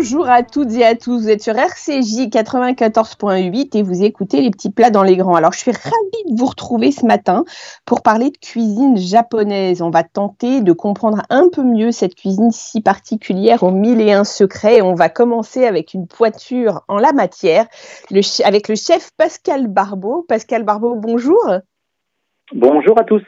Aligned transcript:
Bonjour 0.00 0.30
à 0.30 0.42
toutes 0.42 0.72
et 0.72 0.82
à 0.82 0.94
tous. 0.94 1.24
Vous 1.24 1.28
êtes 1.28 1.42
sur 1.42 1.54
RCJ 1.54 2.30
94.8 2.30 3.76
et 3.76 3.82
vous 3.82 4.02
écoutez 4.02 4.40
les 4.40 4.50
petits 4.50 4.70
plats 4.70 4.88
dans 4.88 5.02
les 5.02 5.14
grands. 5.14 5.34
Alors, 5.34 5.52
je 5.52 5.58
suis 5.58 5.72
ravie 5.72 6.32
de 6.32 6.40
vous 6.40 6.46
retrouver 6.46 6.90
ce 6.90 7.04
matin 7.04 7.44
pour 7.84 8.00
parler 8.00 8.30
de 8.30 8.38
cuisine 8.38 8.96
japonaise. 8.96 9.82
On 9.82 9.90
va 9.90 10.02
tenter 10.02 10.62
de 10.62 10.72
comprendre 10.72 11.20
un 11.28 11.50
peu 11.52 11.62
mieux 11.62 11.92
cette 11.92 12.14
cuisine 12.14 12.50
si 12.50 12.80
particulière 12.80 13.62
aux 13.62 13.72
mille 13.72 14.00
et 14.00 14.14
un 14.14 14.24
secrets. 14.24 14.80
On 14.80 14.94
va 14.94 15.10
commencer 15.10 15.66
avec 15.66 15.92
une 15.92 16.06
poiture 16.06 16.80
en 16.88 16.96
la 16.96 17.12
matière 17.12 17.66
avec 18.42 18.68
le 18.68 18.76
chef 18.76 19.10
Pascal 19.18 19.66
Barbeau. 19.66 20.24
Pascal 20.26 20.62
Barbeau, 20.62 20.94
bonjour. 20.94 21.44
Bonjour 22.54 22.98
à 22.98 23.04
tous. 23.04 23.22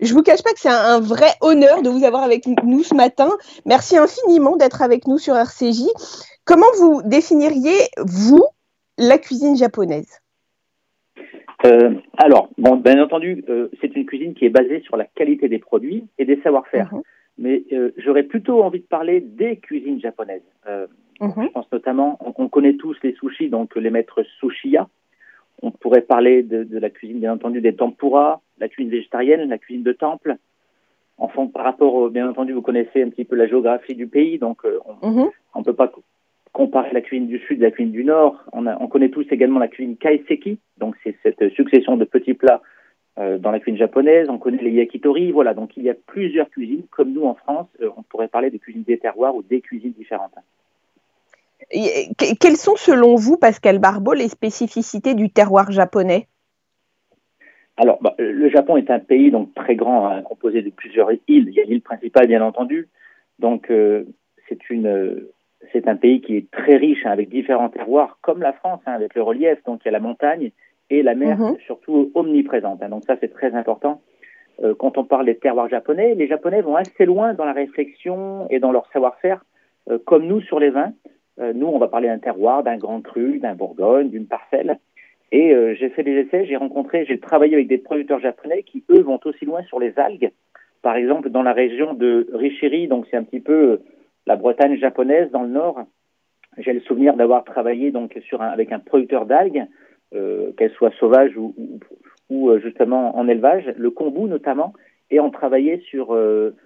Je 0.00 0.14
vous 0.14 0.22
cache 0.22 0.42
pas 0.42 0.52
que 0.52 0.60
c'est 0.60 0.68
un, 0.68 1.00
vrai 1.00 1.30
honneur 1.40 1.82
de 1.82 1.88
vous 1.88 2.04
avoir 2.04 2.22
avec 2.22 2.46
nous 2.46 2.82
ce 2.82 2.94
matin. 2.94 3.30
Merci 3.66 3.96
infiniment 3.96 4.56
d'être 4.56 4.82
avec 4.82 5.06
nous 5.06 5.18
sur 5.18 5.34
RCJ. 5.34 5.82
Comment 6.44 6.70
vous 6.78 7.02
définiriez, 7.04 7.88
vous, 7.98 8.44
la 8.96 9.18
cuisine 9.18 9.56
japonaise? 9.56 10.20
Euh, 11.66 11.94
alors, 12.16 12.48
bon, 12.58 12.76
bien 12.76 13.02
entendu, 13.02 13.44
euh, 13.48 13.68
c'est 13.80 13.94
une 13.96 14.06
cuisine 14.06 14.34
qui 14.34 14.44
est 14.44 14.50
basée 14.50 14.80
sur 14.80 14.96
la 14.96 15.04
qualité 15.04 15.48
des 15.48 15.58
produits 15.58 16.06
et 16.18 16.24
des 16.24 16.40
savoir-faire. 16.42 16.94
Mhm. 16.94 17.02
Mais 17.38 17.64
euh, 17.72 17.92
j'aurais 17.96 18.24
plutôt 18.24 18.62
envie 18.62 18.80
de 18.80 18.86
parler 18.86 19.20
des 19.20 19.56
cuisines 19.56 20.00
japonaises. 20.00 20.42
Mhm. 21.20 21.32
Je 21.36 21.48
pense 21.48 21.70
notamment, 21.72 22.18
on, 22.20 22.48
connaît 22.48 22.74
tous 22.74 22.96
les 23.02 23.14
sushis, 23.14 23.50
donc 23.50 23.74
les 23.74 23.90
maîtres 23.90 24.22
sushiya. 24.38 24.88
On 25.62 25.70
pourrait 25.70 26.02
parler 26.02 26.42
de, 26.42 26.64
de, 26.64 26.78
la 26.78 26.90
cuisine, 26.90 27.20
bien 27.20 27.32
entendu, 27.32 27.60
des 27.60 27.74
tempura, 27.74 28.40
la 28.58 28.68
cuisine 28.68 28.90
végétarienne, 28.90 29.48
la 29.48 29.58
cuisine 29.58 29.82
de 29.82 29.92
temple. 29.92 30.36
Enfin, 31.18 31.46
par 31.46 31.64
rapport, 31.64 32.10
bien 32.10 32.28
entendu, 32.28 32.52
vous 32.52 32.62
connaissez 32.62 33.02
un 33.02 33.08
petit 33.08 33.24
peu 33.24 33.34
la 33.34 33.48
géographie 33.48 33.94
du 33.94 34.06
pays, 34.06 34.38
donc 34.38 34.64
euh, 34.64 34.78
on 35.02 35.10
ne 35.10 35.22
mhm. 35.24 35.64
peut 35.64 35.74
pas 35.74 35.90
comparer 36.52 36.92
la 36.92 37.00
cuisine 37.00 37.26
du 37.26 37.38
sud 37.40 37.60
et 37.60 37.64
la 37.64 37.70
cuisine 37.70 37.92
du 37.92 38.04
nord. 38.04 38.42
On, 38.52 38.66
a, 38.66 38.76
on 38.80 38.86
connaît 38.86 39.10
tous 39.10 39.26
également 39.30 39.58
la 39.58 39.68
cuisine 39.68 39.96
kaiseki, 39.96 40.58
donc 40.78 40.94
c'est 41.02 41.16
cette 41.22 41.52
succession 41.54 41.96
de 41.96 42.04
petits 42.04 42.34
plats 42.34 42.62
euh, 43.18 43.38
dans 43.38 43.50
la 43.50 43.58
cuisine 43.58 43.78
japonaise. 43.78 44.28
On 44.28 44.38
connaît 44.38 44.62
les 44.62 44.70
yakitori, 44.70 45.32
voilà. 45.32 45.54
Donc 45.54 45.76
il 45.76 45.82
y 45.82 45.90
a 45.90 45.94
plusieurs 45.94 46.48
cuisines, 46.50 46.84
comme 46.90 47.12
nous 47.12 47.24
en 47.24 47.34
France, 47.34 47.66
euh, 47.82 47.90
on 47.96 48.02
pourrait 48.02 48.28
parler 48.28 48.50
de 48.50 48.58
cuisine 48.58 48.84
des 48.84 48.98
terroirs 48.98 49.34
ou 49.34 49.42
des 49.42 49.60
cuisines 49.60 49.92
différentes. 49.92 50.34
Quelles 51.70 52.56
sont, 52.56 52.76
selon 52.76 53.14
vous, 53.16 53.36
Pascal 53.36 53.78
Barbeau, 53.78 54.14
les 54.14 54.28
spécificités 54.28 55.14
du 55.14 55.30
terroir 55.30 55.70
japonais? 55.70 56.28
Alors, 57.76 57.98
bah, 58.02 58.14
le 58.18 58.48
Japon 58.48 58.76
est 58.76 58.90
un 58.90 58.98
pays 58.98 59.30
donc 59.30 59.54
très 59.54 59.76
grand, 59.76 60.08
hein, 60.08 60.22
composé 60.22 60.62
de 60.62 60.70
plusieurs 60.70 61.12
îles. 61.12 61.48
Il 61.48 61.52
y 61.52 61.60
a 61.60 61.64
l'île 61.64 61.82
principale, 61.82 62.26
bien 62.26 62.42
entendu. 62.42 62.88
Donc, 63.38 63.70
euh, 63.70 64.04
c'est 64.48 64.68
une, 64.70 65.22
c'est 65.72 65.86
un 65.86 65.96
pays 65.96 66.20
qui 66.20 66.36
est 66.36 66.50
très 66.50 66.76
riche 66.76 67.06
hein, 67.06 67.10
avec 67.10 67.28
différents 67.28 67.68
terroirs, 67.68 68.18
comme 68.20 68.40
la 68.40 68.52
France, 68.52 68.80
hein, 68.86 68.92
avec 68.92 69.14
le 69.14 69.22
relief. 69.22 69.62
Donc, 69.64 69.80
il 69.84 69.86
y 69.86 69.88
a 69.90 69.92
la 69.92 70.00
montagne 70.00 70.50
et 70.90 71.02
la 71.02 71.14
mer, 71.14 71.38
mhm. 71.38 71.56
surtout 71.66 72.10
omniprésente. 72.14 72.80
donc, 72.80 73.04
ça, 73.06 73.16
c'est 73.20 73.32
très 73.32 73.54
important. 73.54 74.00
Euh, 74.64 74.74
quand 74.76 74.98
on 74.98 75.04
parle 75.04 75.26
des 75.26 75.36
terroirs 75.36 75.68
japonais, 75.68 76.14
les 76.14 76.26
Japonais 76.26 76.62
vont 76.62 76.74
assez 76.74 77.04
loin 77.04 77.34
dans 77.34 77.44
la 77.44 77.52
réflexion 77.52 78.48
et 78.50 78.58
dans 78.58 78.72
leur 78.72 78.90
savoir-faire, 78.92 79.44
euh, 79.88 79.98
comme 80.04 80.26
nous 80.26 80.40
sur 80.40 80.58
les 80.58 80.70
vins. 80.70 80.92
Nous, 81.54 81.66
on 81.66 81.78
va 81.78 81.88
parler 81.88 82.08
d'un 82.08 82.18
terroir, 82.18 82.62
d'un 82.62 82.76
grand 82.76 83.00
cru, 83.00 83.38
d'un 83.38 83.54
Bourgogne, 83.54 84.10
d'une 84.10 84.26
parcelle. 84.26 84.78
Et 85.30 85.52
euh, 85.52 85.74
j'ai 85.74 85.90
fait 85.90 86.02
des 86.02 86.16
essais, 86.20 86.46
j'ai 86.46 86.56
rencontré, 86.56 87.04
j'ai 87.04 87.18
travaillé 87.18 87.54
avec 87.54 87.68
des 87.68 87.78
producteurs 87.78 88.20
japonais 88.20 88.62
qui, 88.62 88.84
eux, 88.90 89.02
vont 89.02 89.20
aussi 89.24 89.44
loin 89.44 89.62
sur 89.64 89.78
les 89.78 89.98
algues. 89.98 90.30
Par 90.82 90.96
exemple, 90.96 91.28
dans 91.28 91.42
la 91.42 91.52
région 91.52 91.92
de 91.92 92.28
Richiri, 92.32 92.88
donc 92.88 93.06
c'est 93.10 93.16
un 93.16 93.24
petit 93.24 93.40
peu 93.40 93.72
euh, 93.72 93.82
la 94.26 94.36
Bretagne 94.36 94.76
japonaise 94.78 95.30
dans 95.30 95.42
le 95.42 95.48
nord. 95.48 95.80
J'ai 96.56 96.72
le 96.72 96.80
souvenir 96.80 97.14
d'avoir 97.14 97.44
travaillé 97.44 97.90
donc 97.90 98.18
avec 98.40 98.72
un 98.72 98.78
producteur 98.78 99.26
d'algues, 99.26 99.66
euh, 100.14 100.52
qu'elles 100.56 100.72
soient 100.72 100.92
sauvages 100.98 101.36
ou, 101.36 102.50
euh, 102.50 102.58
justement 102.60 103.16
en 103.16 103.28
élevage, 103.28 103.72
le 103.76 103.90
kombu 103.90 104.22
notamment, 104.22 104.72
et 105.10 105.20
on 105.20 105.30
travaillait 105.30 105.80
sur, 105.90 106.14
euh, 106.14 106.56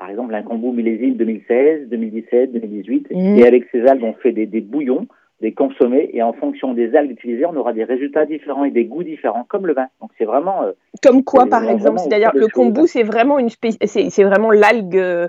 par 0.00 0.10
exemple, 0.10 0.34
un 0.34 0.42
kombu 0.42 0.72
millésime 0.72 1.14
2016, 1.14 1.88
2017, 1.88 2.52
2018, 2.52 3.08
et 3.12 3.46
avec 3.46 3.66
ces 3.70 3.86
algues, 3.86 4.02
on 4.02 4.14
fait 4.14 4.32
des, 4.32 4.46
des 4.46 4.60
bouillons 4.60 5.06
des 5.40 5.52
consommer 5.52 6.10
et 6.12 6.22
en 6.22 6.32
fonction 6.32 6.74
des 6.74 6.94
algues 6.94 7.12
utilisées, 7.12 7.46
on 7.46 7.56
aura 7.56 7.72
des 7.72 7.84
résultats 7.84 8.26
différents 8.26 8.64
et 8.64 8.70
des 8.70 8.84
goûts 8.84 9.04
différents, 9.04 9.44
comme 9.48 9.66
le 9.66 9.74
vin. 9.74 9.86
Donc 10.00 10.10
c'est 10.18 10.24
vraiment. 10.24 10.62
Euh, 10.62 10.72
comme 11.02 11.24
quoi, 11.24 11.46
par 11.46 11.64
exemple 11.68 11.98
C'est-à-dire 11.98 12.30
le 12.34 12.46
kombu, 12.48 12.86
c'est 12.86 13.02
vraiment 13.02 13.38
une 13.38 13.48
c'est 13.48 14.24
vraiment 14.24 14.50
l'algue 14.50 14.98
euh, 14.98 15.28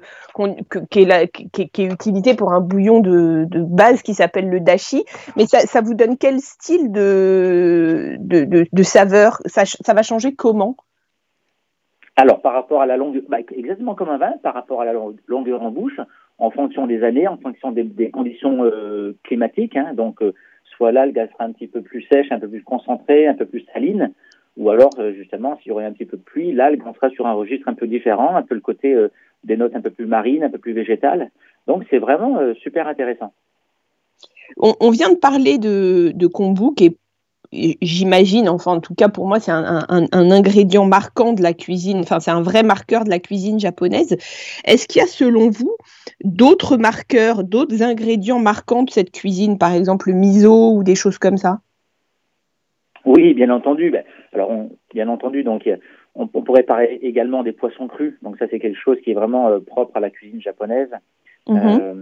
qui, 0.90 1.04
est 1.04 1.32
qui, 1.54 1.70
qui, 1.70 1.84
est 1.84 1.94
utilisée 1.94 2.36
pour 2.36 2.52
un 2.52 2.60
bouillon 2.60 3.00
de, 3.00 3.46
de 3.50 3.62
base 3.62 4.02
qui 4.02 4.14
s'appelle 4.14 4.50
le 4.50 4.60
dashi. 4.60 5.06
Mais 5.38 5.46
ça, 5.46 5.60
ça, 5.60 5.82
vous 5.82 5.94
donne 5.94 6.18
quel 6.18 6.40
style 6.40 6.92
de 6.92 8.18
de, 8.20 8.68
de, 8.70 8.84
saveur? 8.84 9.42
Ça, 9.46 9.64
ça 9.66 9.94
va 9.94 10.04
changer 10.04 10.36
comment? 10.36 10.76
Alors, 12.16 12.42
par 12.42 12.54
rapport 12.54 12.82
à 12.82 12.86
la 12.86 12.98
longueur, 12.98 13.24
bah, 13.30 13.38
exactement 13.56 13.96
comme 13.96 14.10
un 14.10 14.18
vin, 14.18 14.34
par 14.44 14.54
rapport 14.54 14.82
à 14.82 14.86
la 14.86 14.94
longueur 15.28 15.62
en 15.62 15.72
bouche, 15.72 16.00
en 16.38 16.52
fonction 16.52 16.86
des 16.86 17.04
années, 17.04 17.28
en 17.28 17.38
fonction 17.38 17.72
des, 17.72 18.12
conditions 18.12 18.64
euh, 18.64 19.16
climatiques. 19.24 19.78
Hein, 19.78 19.94
donc, 19.94 20.22
euh, 20.22 20.34
soit 20.76 20.92
l'algue 20.92 21.30
sera 21.32 21.46
un 21.46 21.52
petit 21.52 21.68
peu 21.68 21.82
plus 21.82 22.06
sèche, 22.12 22.32
un 22.32 22.40
peu 22.40 22.50
plus 22.50 22.64
concentrée, 22.64 23.28
un 23.28 23.34
peu 23.34 23.46
plus 23.46 23.66
saline, 23.74 24.12
ou 24.58 24.70
alors 24.70 24.92
euh, 25.00 25.14
justement, 25.14 25.58
s'il 25.58 25.70
y 25.70 25.72
aurait 25.72 25.86
un 25.86 25.94
petit 25.94 26.06
peu 26.06 26.18
de 26.18 26.22
pluie, 26.22 26.52
l'algue 26.52 26.84
sera 26.96 27.10
sur 27.12 27.28
un 27.28 27.34
registre 27.34 27.70
un 27.70 27.74
peu 27.74 27.88
différent, 27.88 28.36
un 28.36 28.44
peu 28.44 28.56
le 28.56 28.62
côté 28.62 28.94
des 29.46 29.56
notes 29.56 29.76
un 29.76 29.82
peu 29.82 29.92
plus 29.92 30.06
marines, 30.06 30.44
un 30.44 30.50
peu 30.50 30.58
plus 30.58 30.74
végétales. 30.74 31.32
Donc, 31.68 31.86
c'est 31.90 32.00
vraiment 32.00 32.40
super 32.56 32.88
intéressant. 32.88 33.34
On, 34.58 34.74
on, 34.82 34.90
vient 34.90 35.10
de 35.10 35.18
parler 35.18 35.58
de, 35.58 36.12
de 36.14 36.28
kombu, 36.28 36.74
qui 36.76 36.86
est 36.86 36.98
j'imagine, 37.52 38.48
enfin 38.48 38.74
en 38.74 38.80
tout 38.80 38.96
cas 38.96 39.10
pour 39.10 39.28
moi, 39.28 39.40
c'est 39.40 39.52
un, 39.52 39.86
ingrédient 40.12 40.86
marquant 40.86 41.34
de 41.34 41.42
la 41.42 41.54
cuisine, 41.54 42.00
enfin 42.00 42.20
c'est 42.20 42.32
un 42.32 42.42
vrai 42.42 42.64
marqueur 42.64 43.04
de 43.04 43.10
la 43.10 43.20
cuisine 43.20 43.60
japonaise. 43.60 44.18
Est-ce 44.66 44.88
qu'il 44.88 45.02
y 45.02 45.04
a 45.04 45.08
selon 45.08 45.50
vous 45.50 45.76
d'autres 46.24 46.78
marqueurs, 46.78 47.44
d'autres 47.44 47.84
ingrédients 47.84 48.40
marquants 48.40 48.84
de 48.84 48.90
cette 48.90 49.12
cuisine, 49.12 49.58
par 49.58 49.74
exemple 49.74 50.10
le 50.10 50.16
miso 50.16 50.76
ou 50.76 50.84
des 50.84 50.96
choses 50.96 51.18
comme 51.18 51.38
ça? 51.38 51.60
Oui, 53.06 53.34
bien 53.34 53.50
entendu. 53.50 53.92
Ben, 53.92 54.04
alors, 54.34 54.52
bien 54.94 55.08
entendu, 55.10 55.44
donc 55.44 55.68
on, 56.16 56.28
pourrait 56.28 56.64
parler 56.64 57.00
également 57.02 57.44
des 57.44 57.52
poissons 57.52 57.88
crus. 57.88 58.14
Donc 58.22 58.38
ça, 58.38 58.46
c'est 58.50 58.60
quelque 58.60 58.80
chose 58.80 58.98
qui 59.04 59.12
est 59.12 59.16
vraiment 59.16 59.48
euh, 59.48 59.60
propre 59.60 59.98
à 59.98 60.00
la 60.00 60.10
cuisine 60.10 60.42
japonaise. 60.42 60.90
Mm-hmm. 61.48 61.82
Euh, 61.82 61.94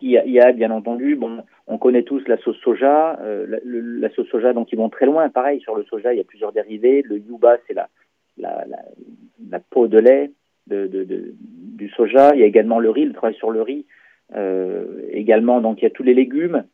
il 0.00 0.10
y, 0.10 0.40
a, 0.40 0.52
bien 0.52 0.70
entendu, 0.70 1.16
bon, 1.16 1.42
on 1.66 1.78
connaît 1.78 2.04
tous 2.04 2.26
la 2.28 2.36
sauce 2.38 2.58
soja, 2.58 3.18
euh, 3.20 3.58
la, 3.64 4.08
sauce 4.10 4.28
soja, 4.28 4.52
donc 4.52 4.70
ils 4.70 4.78
vont 4.78 4.88
très 4.88 5.06
loin. 5.06 5.28
Pareil, 5.28 5.60
sur 5.60 5.74
le 5.74 5.82
soja, 5.84 6.12
il 6.14 6.18
y 6.18 6.20
a 6.20 6.24
plusieurs 6.24 6.52
dérivés. 6.52 7.02
Le 7.02 7.18
yuba, 7.18 7.56
c'est 7.66 7.74
la, 7.74 7.88
la, 8.36 8.64
la, 9.50 9.58
peau 9.58 9.88
de 9.88 9.98
lait 9.98 10.30
de, 10.68 10.86
de, 10.86 11.02
de, 11.02 11.34
du 11.40 11.88
soja. 11.90 12.32
Il 12.34 12.40
y 12.40 12.44
a 12.44 12.46
également 12.46 12.78
le 12.78 12.90
riz, 12.90 13.06
le 13.06 13.12
travail 13.12 13.34
sur 13.34 13.50
le 13.50 13.62
riz. 13.62 13.86
Euh, 14.36 14.84
également, 15.10 15.60
donc 15.60 15.80
il 15.80 15.84
y 15.84 15.86
a 15.86 15.90
tous 15.90 16.04
les 16.04 16.14
légumes. 16.14 16.64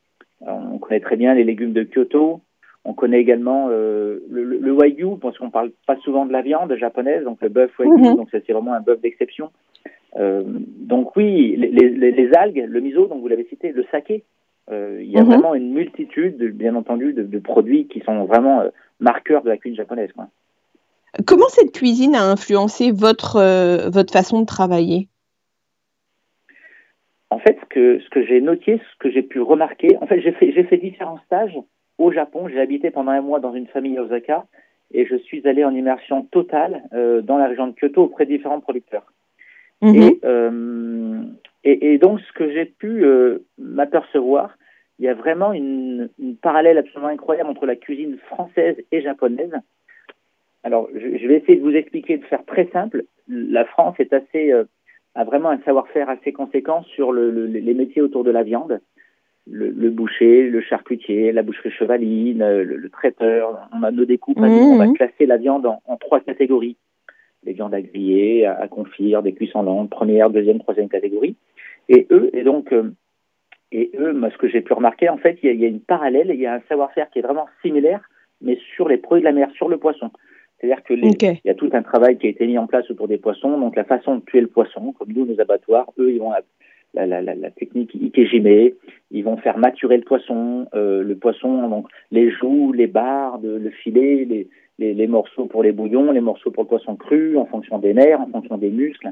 On 0.41 0.79
connaît 0.79 1.01
très 1.01 1.17
bien 1.17 1.33
les 1.33 1.45
légumes 1.45 1.73
de 1.73 1.83
Kyoto. 1.83 2.43
On 2.85 2.93
connaît 2.93 3.21
également 3.21 3.69
euh, 3.71 4.19
le, 4.29 4.45
le, 4.45 4.73
wagyu, 4.73 5.17
parce 5.21 5.39
qu'on 5.39 5.51
parle 5.51 5.71
pas 5.87 5.97
souvent 5.97 6.27
de 6.27 6.33
la 6.33 6.43
viande 6.43 6.75
japonaise, 6.77 7.25
donc 7.25 7.41
le 7.41 7.49
bœuf 7.49 7.71
wagyu, 7.79 7.93
mhm. 7.93 8.17
donc 8.17 8.29
c'est 8.31 8.53
vraiment 8.53 8.75
un 8.75 8.81
bœuf 8.81 9.01
d'exception. 9.01 9.51
Euh, 10.17 10.43
donc 10.47 11.17
oui, 11.17 11.57
les, 11.57 11.71
les, 11.71 12.11
les, 12.11 12.35
algues, 12.35 12.65
le 12.69 12.81
miso, 12.81 13.07
donc 13.07 13.21
vous 13.21 13.29
l'avez 13.29 13.45
cité, 13.45 13.73
le 13.73 13.85
saké, 13.91 14.25
euh, 14.71 15.01
il 15.03 15.11
y 15.11 15.19
a 15.19 15.23
mhm. 15.23 15.29
vraiment 15.29 15.55
une 15.55 15.73
multitude, 15.73 16.43
bien 16.53 16.75
entendu, 16.75 17.13
de, 17.13 17.23
de, 17.23 17.39
produits 17.39 17.87
qui 17.87 18.01
sont 18.01 18.25
vraiment 18.25 18.61
euh, 18.61 18.69
marqueurs 19.01 19.43
de 19.43 19.49
la 19.49 19.57
cuisine 19.57 19.77
japonaise. 19.77 20.13
Quoi. 20.13 20.29
Comment 21.27 21.49
cette 21.49 21.73
cuisine 21.73 22.15
a 22.15 22.23
influencé 22.23 22.91
votre, 22.91 23.37
euh, 23.37 23.91
votre 23.91 24.13
façon 24.13 24.41
de 24.41 24.47
travailler? 24.47 25.09
En 27.31 27.39
fait, 27.39 27.59
ce 27.61 27.67
que, 27.67 28.01
ce 28.01 28.11
que 28.11 28.25
j'ai 28.25 28.41
noté, 28.41 28.79
ce 28.79 28.99
que 28.99 29.11
j'ai 29.11 29.23
pu 29.23 29.41
remarquer, 29.41 29.97
en 30.01 30.07
fait, 30.07 30.21
j'ai 30.21 30.33
fait, 30.33 30.53
fait 30.53 30.77
différents 30.77 31.19
stages 31.27 31.59
au 31.99 32.13
Japon. 32.13 32.49
J'ai 32.49 32.61
habité 32.61 32.91
pendant 32.91 33.13
un 33.13 33.21
mois 33.21 33.41
dans 33.41 33.55
une 33.55 33.67
famille 33.67 33.99
à 33.99 34.03
Osaka 34.03 34.47
et 34.93 35.07
je 35.07 35.17
suis 35.17 35.47
allé 35.47 35.65
en 35.65 35.75
immersion 35.75 36.23
totale 36.23 36.85
euh, 36.93 37.23
dans 37.23 37.37
la 37.37 37.49
région 37.49 37.67
de 37.67 37.73
Kyoto 37.73 38.05
auprès 38.05 38.25
de 38.27 38.31
différents 38.31 38.61
producteurs. 38.61 39.13
Mhm. 39.83 40.03
Et, 40.03 40.21
euh, 40.25 41.23
et, 41.65 41.95
et, 41.95 41.99
donc, 41.99 42.21
ce 42.21 42.33
que 42.33 42.51
j'ai 42.51 42.65
pu 42.65 43.05
euh, 43.05 43.39
m'apercevoir, 43.59 44.57
il 44.99 45.05
y 45.05 45.09
a 45.09 45.15
vraiment 45.15 45.53
une, 45.53 46.09
une, 46.19 46.37
parallèle 46.37 46.79
absolument 46.79 47.09
incroyable 47.09 47.51
entre 47.51 47.67
la 47.67 47.77
cuisine 47.77 48.17
française 48.27 48.77
et 48.93 49.01
japonaise. 49.03 49.55
Alors, 50.63 50.89
je, 50.95 51.19
je, 51.19 51.27
vais 51.27 51.37
essayer 51.37 51.57
de 51.57 51.63
vous 51.63 51.75
expliquer 51.75 52.17
de 52.17 52.25
faire 52.25 52.45
très 52.45 52.69
simple. 52.73 53.05
La 53.29 53.65
France 53.65 53.97
est 53.99 54.13
assez, 54.13 54.53
euh, 54.53 54.65
a 55.15 55.25
vraiment 55.25 55.51
un 55.51 55.61
savoir-faire 55.63 56.09
assez 56.09 56.33
conséquent 56.33 56.83
sur 56.85 57.13
le, 57.13 57.31
le, 57.31 57.47
les 57.47 57.75
métiers 57.75 58.03
autour 58.03 58.25
de 58.25 58.31
la 58.31 58.43
viande. 58.43 58.81
Le, 59.47 59.69
le, 59.69 59.91
boucher, 59.91 60.49
le 60.49 60.63
charcutier, 60.63 61.31
la 61.31 61.43
boucherie 61.43 61.71
chevaline, 61.71 62.39
le, 62.63 62.89
traiteur. 62.89 63.69
On 63.75 63.83
a 63.83 63.91
nos 63.91 64.07
découpes. 64.07 64.39
Mmh. 64.39 64.45
On 64.45 64.79
va 64.79 64.89
classer 64.95 65.27
la 65.27 65.37
viande 65.37 65.67
en, 65.67 65.83
en 65.85 65.97
trois 65.99 66.21
catégories 66.21 66.79
des 67.45 67.53
viandes 67.53 67.75
à 67.75 67.83
griller, 67.83 68.47
à, 68.47 68.69
confire, 68.69 69.23
des 69.23 69.33
cuissons 69.33 69.63
longues, 69.63 69.89
première, 69.89 70.31
deuxième, 70.31 70.59
troisième 70.59 70.89
catégorie. 70.89 71.37
Et 71.89 72.07
eux, 72.11 72.31
et 72.33 72.43
donc, 72.43 72.73
euh, 72.73 72.93
Et 73.73 73.91
eux, 73.99 74.13
moi, 74.13 74.31
ce 74.31 74.39
que 74.39 74.49
j'ai 74.49 74.61
pu 74.61 74.73
remarquer, 74.73 75.09
en 75.09 75.19
fait, 75.19 75.39
il 75.43 75.61
y, 75.61 75.65
a, 75.65 75.69
une 75.69 75.81
parallèle, 75.81 76.31
il 76.31 76.41
y 76.41 76.47
a 76.47 76.55
un 76.55 76.63
savoir-faire 76.69 77.11
qui 77.11 77.19
est 77.19 77.23
vraiment 77.23 77.49
similaire, 77.61 78.01
mais 78.41 78.57
sur 78.75 78.89
les 78.89 78.99
produits 78.99 79.23
de 79.23 79.29
la 79.29 79.33
mer, 79.33 79.51
sur 79.57 79.69
le 79.69 79.79
poisson. 79.79 80.11
C'est-à-dire 80.61 80.83
que 80.85 80.95
il 80.95 81.41
y 81.45 81.51
a 81.51 81.55
tout 81.55 81.71
un 81.73 81.83
travail 81.83 82.17
qui 82.17 82.27
a 82.27 82.31
été 82.31 82.47
mis 82.47 82.57
en 82.57 82.67
place 82.67 82.89
autour 82.91 83.09
des 83.09 83.19
poissons, 83.19 83.59
donc 83.59 83.75
la 83.77 83.85
façon 83.85 84.17
de 84.17 84.25
tuer 84.25 84.41
le 84.41 84.47
poisson, 84.47 84.93
comme 84.93 85.13
nous, 85.13 85.27
nos 85.27 85.41
abattoirs, 85.41 85.93
eux, 85.99 86.13
ils 86.13 86.21
vont 86.21 86.33
la, 86.95 87.51
technique 87.51 87.95
Ikejime, 87.95 88.73
ils 89.11 89.25
vont 89.25 89.37
faire 89.37 89.59
maturer 89.59 89.97
le 89.97 90.05
poisson, 90.05 90.67
euh, 90.75 91.03
le 91.03 91.17
poisson, 91.17 91.69
donc 91.69 91.89
les 92.11 92.31
joues, 92.31 92.73
les 92.73 92.87
bardes, 92.87 93.45
le 93.45 93.71
filet, 93.71 94.25
les, 94.25 94.49
les, 94.79 94.95
les, 94.95 95.07
morceaux 95.07 95.47
pour 95.47 95.63
les 95.63 95.73
bouillons, 95.73 96.13
les 96.13 96.21
morceaux 96.21 96.51
pour 96.51 96.65
le 96.65 96.69
poisson 96.69 96.97
cru, 96.97 97.37
en 97.37 97.47
fonction 97.47 97.79
des 97.79 97.95
nerfs, 97.95 98.21
en 98.21 98.29
fonction 98.29 98.59
des 98.59 98.71
muscles. 98.71 99.11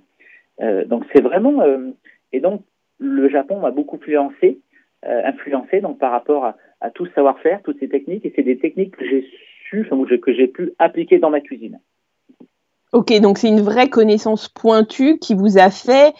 Euh, 0.61 0.84
donc 0.84 1.05
c'est 1.12 1.23
vraiment 1.23 1.62
euh, 1.62 1.90
et 2.32 2.40
donc 2.40 2.62
le 2.99 3.29
Japon 3.29 3.61
m'a 3.61 3.70
beaucoup 3.70 3.96
influencé, 3.96 4.61
influencé 5.02 5.81
donc 5.81 5.99
par 5.99 6.12
rapport 6.12 6.55
à, 6.81 6.90
tout 6.90 7.06
savoir-faire, 7.14 7.61
toutes 7.62 7.81
ces 7.81 7.88
techniques 7.88 8.25
et 8.25 8.32
c'est 8.37 8.43
des 8.43 8.58
techniques 8.58 8.96
que 8.96 9.05
j'ai 9.05 9.26
su, 9.69 9.88
que 10.23 10.32
j'ai 10.32 10.46
pu 10.46 10.73
appliquer 10.79 11.19
dans 11.19 11.31
ma 11.31 11.40
cuisine. 11.40 11.81
Ok, 12.93 13.19
donc 13.20 13.38
c'est 13.38 13.49
une 13.49 13.62
vraie 13.62 13.88
connaissance 13.88 14.49
pointue 14.49 15.19
qui 15.19 15.34
vous 15.34 15.58
a 15.58 15.70
fait 15.70 16.12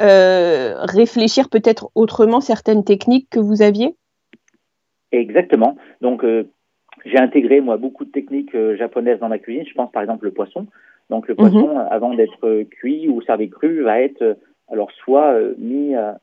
euh, 0.00 0.74
réfléchir 0.80 1.48
peut-être 1.48 1.90
autrement 1.94 2.40
certaines 2.40 2.84
techniques 2.84 3.28
que 3.30 3.40
vous 3.40 3.62
aviez? 3.62 3.94
Exactement. 5.12 5.76
Donc, 6.00 6.24
euh, 6.24 6.50
j'ai 7.04 7.18
intégré, 7.18 7.60
moi, 7.60 7.76
beaucoup 7.76 8.04
de 8.04 8.10
techniques 8.10 8.54
euh, 8.54 8.76
japonaises 8.76 9.20
dans 9.20 9.28
ma 9.28 9.38
cuisine. 9.38 9.64
Je 9.66 9.74
pense, 9.74 9.90
par 9.90 10.02
exemple, 10.02 10.24
le 10.24 10.32
poisson. 10.32 10.66
Donc, 11.10 11.28
le 11.28 11.34
mhm. 11.34 11.38
poisson, 11.38 11.78
avant 11.90 12.14
d'être 12.14 12.64
cuit 12.64 13.08
ou 13.08 13.22
servi 13.22 13.48
cru, 13.48 13.82
va 13.82 14.00
être, 14.00 14.36
alors, 14.68 14.90
soit 14.92 15.38
mis 15.58 15.94
à, 15.94 16.18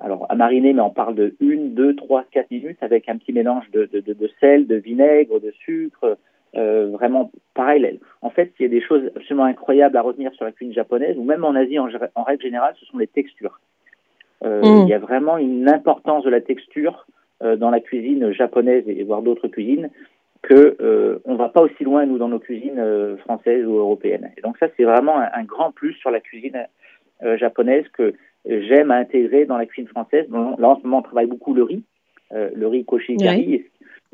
alors, 0.00 0.26
à 0.28 0.34
mariner, 0.34 0.72
mais 0.72 0.82
on 0.82 0.90
parle 0.90 1.14
de 1.14 1.34
1, 1.40 1.74
2, 1.74 1.96
3, 1.96 2.24
4 2.30 2.50
minutes 2.50 2.82
avec 2.82 3.08
un 3.08 3.16
petit 3.16 3.32
mélange 3.32 3.70
de, 3.70 3.88
de, 3.92 4.00
de, 4.00 4.12
de 4.12 4.30
sel, 4.40 4.66
de 4.66 4.76
vinaigre, 4.76 5.40
de 5.40 5.52
sucre, 5.64 6.18
euh, 6.56 6.88
vraiment 6.92 7.32
pareil. 7.54 7.98
En 8.22 8.30
fait, 8.30 8.52
il 8.58 8.62
y 8.62 8.66
a 8.66 8.68
des 8.68 8.80
choses 8.80 9.10
absolument 9.16 9.44
incroyables 9.44 9.96
à 9.96 10.02
retenir 10.02 10.32
sur 10.34 10.44
la 10.44 10.52
cuisine 10.52 10.74
japonaise, 10.74 11.16
ou 11.18 11.24
même 11.24 11.44
en 11.44 11.54
Asie 11.54 11.78
en, 11.78 11.88
règle 12.22 12.42
générale, 12.42 12.74
ce 12.78 12.86
sont 12.86 12.98
les 12.98 13.06
textures. 13.06 13.58
Euh, 14.44 14.60
mm. 14.60 14.82
Il 14.82 14.88
y 14.88 14.94
a 14.94 14.98
vraiment 14.98 15.36
une 15.36 15.68
importance 15.68 16.24
de 16.24 16.30
la 16.30 16.40
texture 16.40 17.06
euh, 17.42 17.56
dans 17.56 17.70
la 17.70 17.80
cuisine 17.80 18.30
japonaise 18.32 18.84
et 18.86 19.02
voire 19.02 19.22
d'autres 19.22 19.48
cuisines 19.48 19.90
que 20.42 21.20
on 21.24 21.36
va 21.36 21.48
pas 21.48 21.62
aussi 21.62 21.84
loin 21.84 22.04
nous 22.04 22.18
dans 22.18 22.28
nos 22.28 22.38
cuisines 22.38 23.16
françaises 23.20 23.64
ou 23.64 23.76
européennes. 23.76 24.30
Et 24.36 24.42
donc 24.42 24.58
ça, 24.58 24.66
c'est 24.76 24.84
vraiment 24.84 25.18
un, 25.18 25.28
un, 25.32 25.44
grand 25.44 25.72
plus 25.72 25.94
sur 25.94 26.10
la 26.10 26.20
cuisine 26.20 26.66
japonaise 27.36 27.86
que 27.94 28.12
j'aime 28.44 28.90
à 28.90 28.96
intégrer 28.96 29.46
dans 29.46 29.56
la 29.56 29.64
cuisine 29.64 29.88
française. 29.88 30.26
Bon, 30.28 30.54
là, 30.58 30.68
en 30.68 30.76
ce 30.76 30.82
moment, 30.82 30.98
on 30.98 31.02
travaille 31.02 31.28
beaucoup 31.28 31.54
le 31.54 31.62
riz, 31.62 31.82
le 32.30 32.66
riz 32.66 32.84
koshigari. 32.84 33.46
Oui 33.48 33.64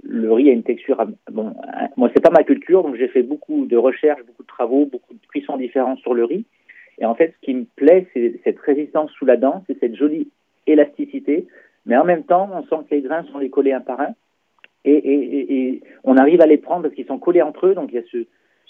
le 0.03 0.33
riz 0.33 0.51
a 0.51 0.53
une 0.53 0.63
texture. 0.63 1.05
Bon, 1.31 1.55
moi, 1.97 2.11
c'est 2.15 2.23
pas 2.23 2.31
ma 2.31 2.45
culture, 2.45 2.83
donc 2.83 2.97
j'ai 2.97 3.09
fait 3.09 3.23
beaucoup 3.23 3.67
de 3.67 3.77
recherches, 3.77 4.25
beaucoup 4.25 4.43
de 4.43 4.49
travaux, 4.49 4.87
beaucoup 4.87 5.15
de 5.15 5.27
cuissons 5.29 5.57
différentes 5.57 5.99
sur 5.99 6.15
le 6.15 6.25
riz. 6.25 6.45
Et 6.99 7.07
en 7.07 7.15
fait, 7.15 7.35
ce 7.35 7.47
qui 7.47 7.55
me 7.55 7.65
plaît, 7.77 8.07
c'est 8.13 8.41
cette 8.45 8.59
résistance 8.61 9.11
sous 9.13 9.25
la 9.25 9.37
dent, 9.37 9.65
c'est 9.67 9.79
cette 9.81 9.97
jolie 9.97 10.29
élasticité, 10.67 11.47
mais 11.87 11.97
en 11.97 12.05
même 12.05 12.25
temps, 12.25 12.49
on 12.53 12.63
sent 12.65 12.85
que 12.89 12.95
les 12.95 13.03
grains 13.03 13.25
sont 13.33 13.39
décollés 13.39 13.73
un 13.73 13.81
par 13.81 14.01
un, 14.01 14.15
et, 14.85 14.93
et, 14.93 15.55
et 15.55 15.83
on 16.05 16.17
arrive 16.17 16.41
à 16.41 16.47
les 16.47 16.59
prendre 16.59 16.83
parce 16.83 16.95
qu'ils 16.95 17.07
sont 17.07 17.19
collés 17.19 17.43
entre 17.43 17.67
eux, 17.67 17.75
donc 17.75 17.91
il 17.93 17.97
y 17.97 17.99
a 17.99 18.03
ce, 18.11 18.25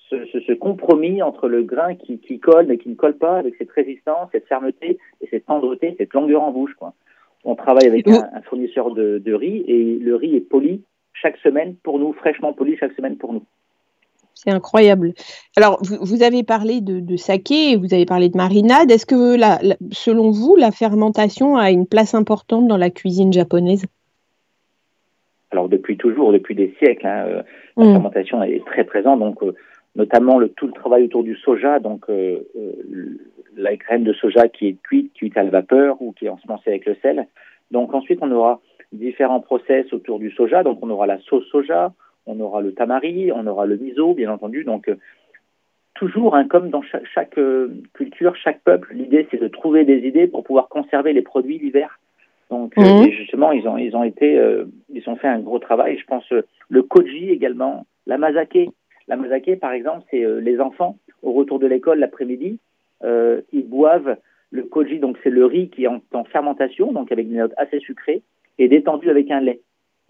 ce, 0.09 0.41
ce, 0.41 0.53
compromis 0.53 1.23
entre 1.23 1.49
le 1.49 1.62
grain 1.62 1.94
qui, 1.94 2.19
qui, 2.19 2.41
colle 2.41 2.67
mais 2.67 2.79
qui 2.79 2.88
ne 2.88 2.94
colle 2.97 3.17
pas, 3.17 3.38
avec 3.38 3.55
cette 3.56 3.71
résistance, 3.71 4.29
cette 4.32 4.47
fermeté 4.47 4.99
et 5.21 5.29
cette 5.29 5.47
tendreté, 5.47 5.94
cette 5.99 6.12
longueur 6.15 6.43
en 6.43 6.50
bouche. 6.50 6.75
Quoi. 6.75 6.94
On 7.44 7.55
travaille 7.55 7.87
avec 7.87 8.09
un, 8.09 8.29
un 8.32 8.43
fournisseur 8.43 8.93
de, 8.93 9.19
de 9.19 9.35
riz 9.35 9.65
et 9.69 9.99
le 10.00 10.17
riz 10.17 10.35
est 10.35 10.41
poli 10.41 10.82
chaque 11.12 11.37
semaine 11.39 11.77
pour 11.83 11.99
nous, 11.99 12.12
fraîchement 12.12 12.53
poli 12.53 12.77
chaque 12.77 12.93
semaine 12.93 13.17
pour 13.17 13.33
nous. 13.33 13.45
C'est 14.43 14.51
incroyable. 14.51 15.12
Alors, 15.57 15.79
vous, 15.83 16.23
avez 16.23 16.43
parlé 16.43 16.81
de, 16.81 17.17
saké, 17.17 17.77
vous 17.77 17.93
avez 17.93 18.07
parlé 18.07 18.31
de 18.31 18.37
marinade. 18.39 18.91
Est-ce 18.91 19.05
que, 19.05 19.37
selon 19.93 20.31
vous, 20.31 20.57
la 20.57 20.71
fermentation 20.71 21.57
a 21.57 21.71
une 21.71 21.87
place 21.87 22.15
importante 22.15 22.67
dans 22.67 22.79
la 22.79 22.89
cuisine 22.89 23.33
japonaise? 23.33 23.85
Alors, 25.51 25.69
depuis 25.69 25.99
toujours, 25.99 26.33
depuis 26.33 26.55
des 26.55 26.75
siècles, 26.79 27.07
hein, 27.07 27.25
euh, 27.27 27.43
la 27.77 27.85
mm. 27.85 27.93
fermentation 27.93 28.43
est 28.43 28.65
très 28.65 28.85
présente. 28.85 29.19
Donc, 29.19 29.43
euh, 29.43 29.53
notamment 29.95 30.39
le, 30.39 30.49
tout 30.49 30.69
le 30.69 30.73
travail 30.73 31.05
autour 31.05 31.23
du 31.23 31.37
soja, 31.37 31.79
donc 31.81 32.09
euh, 32.09 32.39
la 33.56 33.77
graine 33.77 34.05
de 34.05 34.13
soja 34.15 34.49
qui 34.49 34.69
est 34.69 34.77
cuite, 34.83 35.13
cuite 35.13 35.37
à 35.37 35.43
la 35.43 35.51
vapeur 35.51 36.01
ou 36.01 36.13
qui 36.13 36.27
est 36.27 36.31
ensemencée 36.31 36.71
avec 36.71 36.87
le 36.87 36.97
sel. 37.03 37.27
Donc, 37.73 37.93
ensuite, 37.93 38.21
on 38.23 38.31
aura 38.31 38.61
différents 38.93 39.41
process 39.41 39.93
autour 39.93 40.19
du 40.19 40.31
soja. 40.31 40.63
Donc, 40.63 40.79
on 40.83 40.91
aura 40.91 41.07
la 41.07 41.19
sauce 41.21 41.47
soja, 41.47 41.93
on 42.27 42.41
aura 42.41 42.61
le 42.61 42.73
tamari, 42.73 43.33
on 43.33 43.47
aura 43.47 43.67
le 43.67 43.77
miso, 43.77 44.15
bien 44.15 44.31
entendu. 44.31 44.65
Donc, 44.65 44.89
euh, 44.89 44.97
toujours, 45.95 46.35
hein, 46.35 46.47
comme 46.49 46.71
dans 46.71 46.83
chaque, 46.83 47.07
chaque 47.15 47.39
euh, 47.39 47.69
culture, 47.95 48.35
chaque 48.37 48.63
peuple, 48.63 48.95
l'idée, 48.95 49.27
c'est 49.31 49.41
de 49.41 49.49
trouver 49.49 49.85
des 49.85 50.07
idées 50.07 50.27
pour 50.27 50.45
pouvoir 50.45 50.69
conserver 50.69 51.13
les 51.13 51.23
produits 51.23 51.59
l'hiver. 51.59 51.99
Donc, 52.51 52.77
euh, 52.79 52.83
mhm. 52.83 53.11
justement, 53.13 53.53
ils 53.53 53.69
ont, 53.69 53.79
ils 53.79 53.95
ont 53.95 54.03
été, 54.03 54.41
ils 54.93 55.09
ont 55.09 55.17
fait 55.17 55.29
un 55.29 55.39
gros 55.39 55.61
travail. 55.61 55.97
Je 55.99 56.05
pense 56.05 56.29
le 56.69 56.83
koji 56.83 57.31
également, 57.31 57.87
la 58.07 58.19
mazake. 58.19 58.71
La 59.07 59.17
mazake, 59.17 59.59
par 59.61 59.73
exemple, 59.73 60.05
c'est 60.11 60.25
les 60.41 60.61
enfants 60.61 60.97
au 61.23 61.33
retour 61.33 61.61
de 61.61 61.67
l'école 61.69 62.01
l'après-midi, 62.01 62.59
ils 63.05 63.69
boivent 63.69 64.17
le 64.51 64.65
koji, 64.65 64.99
donc 64.99 65.17
c'est 65.23 65.31
le 65.31 65.47
riz 65.47 65.69
qui 65.69 65.85
est 65.85 65.87
en, 65.87 66.01
en 66.13 66.25
fermentation, 66.25 66.93
donc 66.93 67.13
avec 67.13 67.29
des 67.29 67.37
notes 67.37 67.55
assez 67.57 67.79
sucrées 67.79 68.23
et 68.58 68.69
détendu 68.69 69.11
avec 69.11 69.31
un 69.31 69.41
lait. 69.41 69.61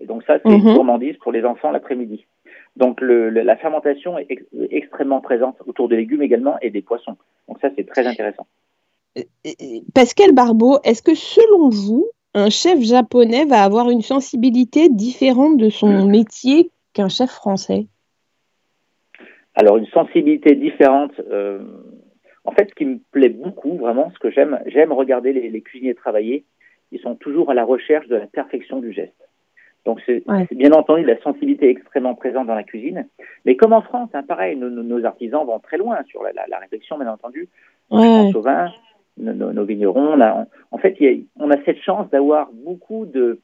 Et 0.00 0.06
donc 0.06 0.22
ça, 0.25 0.38
c'est 0.42 0.50
une 0.50 0.64
mhm. 0.64 0.75
gourmandise 0.75 1.16
pour 1.19 1.32
les 1.32 1.44
enfants 1.44 1.70
l'après-midi. 1.70 2.26
Donc 2.76 3.00
le, 3.00 3.28
la 3.31 3.56
fermentation 3.56 4.19
est 4.19 4.28
extrêmement 4.70 5.20
présente 5.20 5.56
autour 5.66 5.88
des 5.88 5.96
légumes 5.96 6.22
également 6.22 6.56
et 6.62 6.70
des 6.70 6.82
poissons. 6.82 7.16
Donc 7.48 7.58
ça, 7.60 7.69
c'est 7.76 7.87
très 7.87 8.06
intéressant. 8.06 8.46
Pascal 9.94 10.32
Barbeau, 10.32 10.78
est-ce 10.84 11.02
que 11.02 11.14
selon 11.14 11.69
vous, 11.69 12.06
un 12.34 12.48
chef 12.48 12.81
japonais 12.81 13.44
va 13.44 13.62
avoir 13.62 13.90
une 13.90 14.02
sensibilité 14.02 14.88
différente 14.88 15.56
de 15.56 15.69
son 15.69 16.06
hmm. 16.06 16.10
métier 16.10 16.70
qu'un 16.93 17.08
chef 17.08 17.31
français? 17.31 17.86
Alors 19.54 19.76
une 19.76 19.86
sensibilité 19.86 20.54
différente. 20.54 21.12
Euh, 21.31 21.60
en 22.44 22.52
fait, 22.52 22.69
ce 22.70 22.74
qui 22.74 22.86
me 22.86 22.98
plaît 23.10 23.29
beaucoup, 23.29 23.76
vraiment, 23.76 24.10
ce 24.15 24.19
que 24.19 24.31
j'aime, 24.31 24.58
j'aime 24.67 24.93
regarder 24.93 25.32
les, 25.32 25.50
les 25.50 25.60
cuisiniers 25.60 25.94
travailler, 25.94 26.44
ils 26.93 27.01
sont 27.01 27.15
toujours 27.15 27.51
à 27.51 27.55
la 27.55 27.65
recherche 27.65 28.09
de 28.09 28.17
la 28.17 28.27
perfection 28.27 28.81
du 28.81 28.93
geste. 28.93 29.15
Donc 29.87 30.01
c'est 30.05 30.23
bien 30.53 30.73
entendu 30.73 31.05
la 31.05 31.19
sensibilité 31.23 31.70
extrêmement 31.70 32.15
présente 32.15 32.47
dans 32.47 32.55
la 32.55 32.65
cuisine, 32.65 33.06
mais 33.44 33.56
comme 33.56 33.73
en 33.73 33.81
France, 33.81 34.11
hein, 34.13 34.23
pareil, 34.23 34.56
nos, 34.56 35.05
artisans 35.05 35.47
vont 35.47 35.59
très 35.59 35.79
loin 35.79 36.03
sur 36.05 36.23
la, 36.23 36.32
la, 36.32 36.59
réflexion, 36.59 36.99
bien 36.99 37.11
entendu. 37.11 37.49
Ouais. 37.91 38.31
au 38.35 38.41
vin, 38.41 38.70
nos, 39.17 39.65
vignerons, 39.65 40.15
on 40.15 40.20
a, 40.20 40.47
en 40.70 40.79
fait, 40.79 40.97
on 41.37 41.51
a 41.51 41.56
cette 41.65 41.81
chance 41.81 42.09
d'avoir 42.11 42.51
beaucoup 42.53 43.06
de 43.06 43.41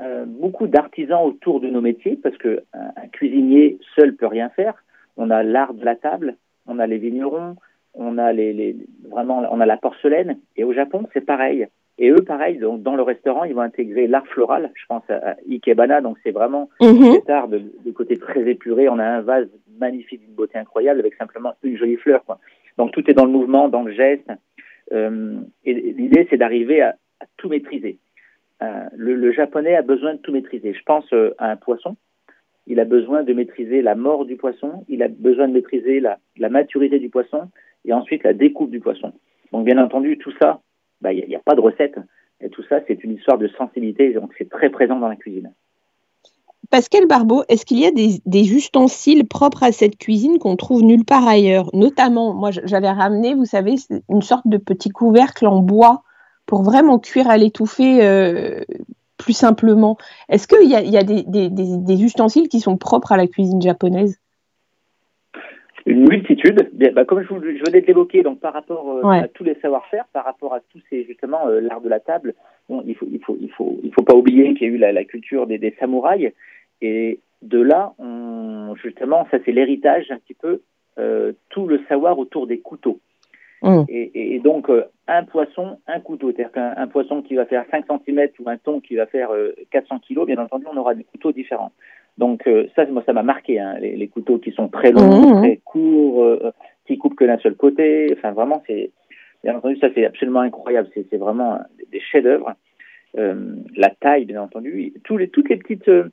euh, 0.00 0.24
beaucoup 0.26 0.66
d'artisans 0.66 1.22
autour 1.24 1.60
de 1.60 1.68
nos 1.68 1.80
métiers, 1.80 2.18
parce 2.20 2.36
que 2.36 2.62
un, 2.72 3.08
cuisinier 3.12 3.78
seul 3.94 4.14
peut 4.16 4.26
rien 4.26 4.48
faire. 4.50 4.74
On 5.16 5.30
a 5.30 5.42
l'art 5.42 5.74
de 5.74 5.84
la 5.84 5.94
table, 5.94 6.36
on 6.66 6.78
a 6.78 6.86
les 6.86 6.98
vignerons, 6.98 7.56
on 7.94 8.18
a 8.18 8.32
les, 8.32 8.52
les 8.52 8.76
vraiment, 9.08 9.44
on 9.50 9.60
a 9.60 9.66
la 9.66 9.76
porcelaine, 9.76 10.38
et 10.56 10.64
au 10.64 10.72
Japon 10.72 11.06
c'est 11.12 11.24
pareil. 11.24 11.68
Et 11.98 12.10
eux, 12.10 12.22
pareil, 12.26 12.58
donc, 12.58 12.82
dans 12.82 12.96
le 12.96 13.02
restaurant, 13.02 13.44
ils 13.44 13.54
vont 13.54 13.60
intégrer 13.60 14.06
l'art 14.06 14.26
floral. 14.26 14.72
Je 14.74 14.84
pense 14.86 15.08
à 15.10 15.36
Ikebana, 15.48 16.00
donc 16.00 16.16
c'est 16.22 16.32
vraiment 16.32 16.68
cet 16.80 17.30
art 17.30 17.48
de, 17.48 17.62
côté 17.94 18.18
très 18.18 18.48
épuré. 18.48 18.88
On 18.88 18.98
a 18.98 19.04
un 19.04 19.20
vase 19.20 19.48
magnifique 19.78 20.20
d'une 20.20 20.34
beauté 20.34 20.58
incroyable 20.58 21.00
avec 21.00 21.14
simplement 21.14 21.54
une 21.62 21.76
jolie 21.76 21.96
fleur. 21.96 22.24
Quoi. 22.24 22.40
Donc 22.78 22.92
tout 22.92 23.08
est 23.08 23.14
dans 23.14 23.24
le 23.24 23.30
mouvement, 23.30 23.68
dans 23.68 23.82
le 23.82 23.92
geste. 23.92 24.28
Euh, 24.92 25.38
et 25.64 25.72
l'idée, 25.72 26.26
c'est 26.30 26.36
d'arriver 26.36 26.82
à, 26.82 26.96
tout 27.36 27.48
maîtriser. 27.48 27.98
Euh, 28.62 28.84
le, 28.96 29.32
japonais 29.32 29.76
a 29.76 29.82
besoin 29.82 30.14
de 30.14 30.18
tout 30.18 30.32
maîtriser. 30.32 30.74
Je 30.74 30.82
pense 30.84 31.10
euh, 31.12 31.34
à 31.38 31.50
un 31.50 31.56
poisson. 31.56 31.96
Il 32.66 32.80
a 32.80 32.84
besoin 32.84 33.22
de 33.22 33.32
maîtriser 33.32 33.82
la 33.82 33.94
mort 33.94 34.24
du 34.24 34.36
poisson. 34.36 34.84
Il 34.88 35.02
a 35.02 35.08
besoin 35.08 35.48
de 35.48 35.52
maîtriser 35.52 36.00
la, 36.00 36.18
la 36.38 36.48
maturité 36.48 36.98
du 36.98 37.08
poisson 37.08 37.50
et 37.84 37.92
ensuite 37.92 38.24
la 38.24 38.32
découpe 38.32 38.70
du 38.70 38.80
poisson. 38.80 39.12
Donc 39.52 39.64
bien 39.64 39.78
entendu, 39.78 40.18
tout 40.18 40.32
ça, 40.40 40.60
bah, 41.04 41.12
il 41.12 41.28
n'y 41.28 41.36
a, 41.36 41.40
pas 41.40 41.54
de 41.54 41.60
recette. 41.60 41.96
Et 42.40 42.48
tout 42.48 42.64
ça, 42.68 42.80
c'est 42.88 43.04
une 43.04 43.12
histoire 43.12 43.38
de 43.38 43.46
sensibilité, 43.46 44.16
c'est 44.38 44.48
très 44.48 44.70
présent 44.70 44.98
dans 44.98 45.08
la 45.08 45.16
cuisine. 45.16 45.52
Pascal 46.70 47.06
Barbeau, 47.06 47.44
est-ce 47.48 47.66
qu'il 47.66 47.78
y 47.78 47.86
a 47.86 47.90
des, 47.92 48.54
ustensiles 48.54 49.28
propres 49.28 49.62
à 49.62 49.70
cette 49.70 49.98
cuisine 49.98 50.38
qu'on 50.38 50.56
trouve 50.56 50.82
nulle 50.82 51.04
part 51.04 51.28
ailleurs? 51.28 51.68
Notamment, 51.74 52.34
moi 52.34 52.50
j'avais 52.50 52.90
ramené, 52.90 53.34
vous 53.34 53.44
savez, 53.44 53.76
une 54.08 54.22
sorte 54.22 54.48
de 54.48 54.56
petit 54.56 54.88
couvercle 54.88 55.46
en 55.46 55.60
bois 55.60 56.02
pour 56.46 56.62
vraiment 56.62 56.98
cuire 56.98 57.28
à 57.28 57.36
l'étouffée 57.36 58.02
euh, 58.02 58.64
plus 59.18 59.34
simplement. 59.34 59.98
Est-ce 60.30 60.48
qu'il 60.48 60.68
y 60.68 60.74
a, 60.74 61.02
des, 61.04 62.02
ustensiles 62.02 62.48
qui 62.48 62.60
sont 62.60 62.78
propres 62.78 63.12
à 63.12 63.16
la 63.18 63.26
cuisine 63.26 63.60
japonaise? 63.60 64.18
Une 65.86 66.08
multitude. 66.08 66.70
Bah, 66.94 67.04
comme 67.04 67.22
je, 67.22 67.28
vous, 67.28 67.40
je 67.42 67.64
venais 67.64 67.80
de 67.80 67.86
l'évoquer, 67.86 68.22
donc 68.22 68.40
par 68.40 68.52
rapport 68.52 68.98
euh, 69.04 69.08
à 69.08 69.28
tous 69.28 69.44
les 69.44 69.54
savoir-faire, 69.56 70.06
par 70.12 70.24
rapport 70.24 70.54
à 70.54 70.60
tous 70.60 70.80
ces 70.90 71.04
justement 71.04 71.46
euh, 71.48 71.60
l'art 71.60 71.80
de 71.80 71.88
la 71.88 72.00
table, 72.00 72.34
bon, 72.68 72.82
il 72.86 72.94
faut 72.94 73.06
il 73.10 73.20
faut 73.22 73.36
il 73.40 73.50
faut 73.50 73.78
il 73.82 73.92
faut 73.92 74.02
pas 74.02 74.14
oublier 74.14 74.54
qu'il 74.54 74.68
y 74.68 74.70
a 74.70 74.74
eu 74.74 74.78
la, 74.78 74.92
la 74.92 75.04
culture 75.04 75.46
des, 75.46 75.58
des, 75.58 75.74
samouraïs 75.78 76.32
et 76.80 77.20
de 77.42 77.60
là, 77.60 77.92
on, 77.98 78.74
justement, 78.82 79.26
ça 79.30 79.38
c'est 79.44 79.52
l'héritage 79.52 80.10
un 80.10 80.18
petit 80.18 80.34
peu 80.34 80.62
euh, 80.98 81.32
tout 81.50 81.66
le 81.66 81.80
savoir 81.88 82.18
autour 82.18 82.46
des 82.46 82.58
couteaux. 82.58 83.00
Mmh. 83.62 83.84
Et, 83.88 84.34
et, 84.34 84.38
donc 84.40 84.70
un 85.08 85.24
poisson, 85.24 85.78
un 85.86 86.00
couteau, 86.00 86.32
c'est-à-dire 86.32 86.52
qu'un 86.52 86.86
poisson 86.86 87.22
qui 87.22 87.34
va 87.34 87.46
faire 87.46 87.64
5 87.70 87.86
cm 87.86 88.28
ou 88.40 88.50
un 88.50 88.58
thon 88.58 88.80
qui 88.80 88.96
va 88.96 89.06
faire 89.06 89.30
400 89.70 90.00
kg, 90.06 90.26
bien 90.26 90.36
entendu, 90.36 90.66
on 90.70 90.76
aura 90.76 90.94
des 90.94 91.04
couteaux 91.04 91.32
différents. 91.32 91.72
Donc 92.18 92.46
euh, 92.46 92.66
ça, 92.76 92.86
moi, 92.86 93.02
ça 93.06 93.12
m'a 93.12 93.22
marqué, 93.22 93.58
hein, 93.58 93.76
les, 93.80 93.96
les, 93.96 94.08
couteaux 94.08 94.38
qui 94.38 94.52
sont 94.52 94.68
très 94.68 94.92
longs, 94.92 95.20
mmh, 95.20 95.38
mmh. 95.38 95.42
très 95.42 95.60
courts, 95.64 96.24
euh, 96.24 96.52
qui 96.86 96.98
coupent 96.98 97.16
que 97.16 97.24
d'un 97.24 97.38
seul 97.38 97.54
côté. 97.54 98.14
Enfin, 98.16 98.32
vraiment, 98.32 98.62
c'est 98.66 98.90
bien 99.42 99.56
entendu, 99.56 99.76
ça 99.78 99.88
c'est 99.94 100.06
absolument 100.06 100.40
incroyable. 100.40 100.88
C'est 100.94 101.16
vraiment 101.16 101.58
des 101.90 102.00
chefs-d'œuvre. 102.00 102.54
Euh, 103.16 103.56
la 103.76 103.90
taille, 103.90 104.24
bien 104.24 104.42
entendu, 104.42 104.92
tous 105.04 105.16
les, 105.16 105.28
toutes 105.28 105.48
les 105.48 105.56
petites, 105.56 105.88
euh, 105.88 106.08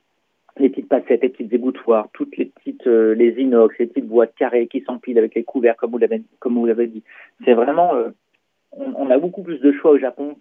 les 0.59 0.69
petites 0.69 0.87
passettes, 0.87 1.23
les 1.23 1.29
petites 1.29 1.51
éboutoirs, 1.51 2.09
toutes 2.13 2.37
les 2.37 2.45
petites, 2.45 2.85
euh, 2.85 3.15
les 3.15 3.31
inox, 3.41 3.75
les 3.79 3.87
petites 3.87 4.07
boîtes 4.07 4.35
carrées 4.35 4.67
qui 4.67 4.81
s'empilent 4.81 5.17
avec 5.17 5.33
les 5.33 5.43
couverts, 5.43 5.77
comme 5.77 5.91
vous 5.91 5.97
l'avez, 5.97 6.21
comme 6.39 6.55
vous 6.55 6.65
l'avez 6.67 6.87
dit. 6.87 7.03
C'est 7.43 7.53
vraiment, 7.53 7.93
on, 8.71 8.93
on, 8.95 9.09
a 9.09 9.17
beaucoup 9.17 9.43
plus 9.43 9.59
de 9.59 9.71
choix 9.71 9.91
au 9.91 9.97
Japon 9.97 10.35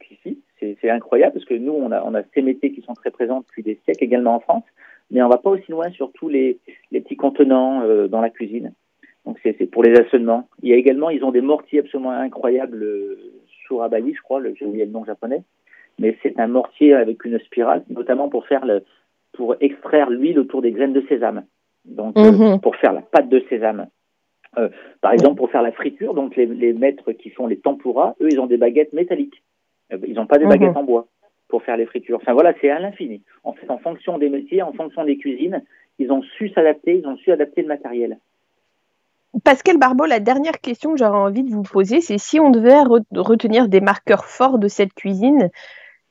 qu'ici. 0.00 0.40
Que, 0.60 0.74
c'est 0.80 0.90
incroyable 0.90 1.34
parce 1.34 1.44
que 1.44 1.54
nous, 1.54 1.72
on 1.72 1.92
a, 1.92 2.02
on 2.04 2.14
a 2.14 2.22
ces 2.34 2.42
métiers 2.42 2.72
qui 2.72 2.82
sont 2.82 2.94
très 2.94 3.10
présents 3.10 3.40
depuis 3.40 3.62
des 3.62 3.78
siècles 3.84 4.04
également 4.04 4.34
en 4.34 4.40
France 4.40 4.64
mais 5.10 5.22
on 5.22 5.28
va 5.28 5.38
pas 5.38 5.50
aussi 5.50 5.70
loin 5.70 5.90
sur 5.90 6.12
tous 6.12 6.28
les, 6.28 6.58
les 6.90 7.00
petits 7.00 7.16
contenants 7.16 7.82
euh, 7.82 8.08
dans 8.08 8.20
la 8.20 8.30
cuisine. 8.30 8.72
Donc 9.24 9.38
c'est 9.42 9.52
pour 9.70 9.82
les 9.82 9.92
assaisonnements. 9.98 10.48
Il 10.62 10.68
y 10.70 10.72
a 10.72 10.76
également, 10.76 11.10
ils 11.10 11.24
ont 11.24 11.32
des 11.32 11.40
mortiers 11.40 11.80
absolument 11.80 12.10
incroyables, 12.10 12.82
euh, 12.82 13.32
Surabali, 13.66 14.14
je 14.14 14.22
crois, 14.22 14.40
j'ai 14.54 14.64
oublié 14.64 14.84
le 14.84 14.92
nom 14.92 15.04
japonais, 15.04 15.42
mais 15.98 16.16
c'est 16.22 16.38
un 16.38 16.46
mortier 16.46 16.94
avec 16.94 17.24
une 17.24 17.40
spirale, 17.40 17.82
notamment 17.90 18.28
pour 18.28 18.46
faire 18.46 18.64
le, 18.64 18.84
pour 19.32 19.56
extraire 19.60 20.08
l'huile 20.08 20.38
autour 20.38 20.62
des 20.62 20.70
graines 20.70 20.92
de 20.92 21.04
sésame. 21.08 21.44
Donc 21.84 22.16
euh, 22.16 22.30
mhm. 22.30 22.60
pour 22.60 22.76
faire 22.76 22.92
la 22.92 23.02
pâte 23.02 23.28
de 23.28 23.42
sésame. 23.48 23.88
Euh, 24.58 24.68
par 25.00 25.12
exemple, 25.12 25.36
pour 25.36 25.50
faire 25.50 25.62
la 25.62 25.72
friture, 25.72 26.14
donc 26.14 26.36
les, 26.36 26.46
les 26.46 26.72
maîtres 26.72 27.12
qui 27.12 27.30
font 27.30 27.46
les 27.46 27.58
tempura, 27.58 28.16
eux, 28.20 28.28
ils 28.30 28.40
ont 28.40 28.46
des 28.46 28.56
baguettes 28.56 28.92
métalliques. 28.92 29.42
ils 29.90 30.14
n'ont 30.14 30.26
pas 30.26 30.38
des 30.38 30.44
mhm. 30.44 30.50
baguettes 30.50 30.76
en 30.76 30.84
bois 30.84 31.08
pour 31.48 31.62
faire 31.62 31.76
les 31.76 31.86
fritures. 31.86 32.18
Enfin 32.20 32.32
voilà, 32.32 32.54
c'est 32.60 32.70
à 32.70 32.78
l'infini. 32.78 33.22
En 33.44 33.52
fait, 33.52 33.70
en 33.70 33.78
fonction 33.78 34.18
des 34.18 34.28
métiers, 34.28 34.62
en 34.62 34.72
fonction 34.72 35.04
des 35.04 35.18
cuisines, 35.18 35.62
ils 35.98 36.10
ont 36.10 36.22
su 36.22 36.48
s'adapter, 36.50 36.98
ils 36.98 37.06
ont 37.06 37.16
su 37.16 37.30
adapter 37.30 37.62
le 37.62 37.68
matériel. 37.68 38.18
Pascal 39.44 39.76
Barbeau, 39.78 40.06
la 40.06 40.20
dernière 40.20 40.60
question 40.60 40.92
que 40.92 40.98
j'aurais 40.98 41.18
envie 41.18 41.42
de 41.42 41.50
vous 41.50 41.62
poser, 41.62 42.00
c'est 42.00 42.18
si 42.18 42.40
on 42.40 42.50
devait 42.50 42.80
retenir 42.80 43.68
des 43.68 43.80
marqueurs 43.80 44.24
forts 44.24 44.58
de 44.58 44.68
cette 44.68 44.94
cuisine, 44.94 45.50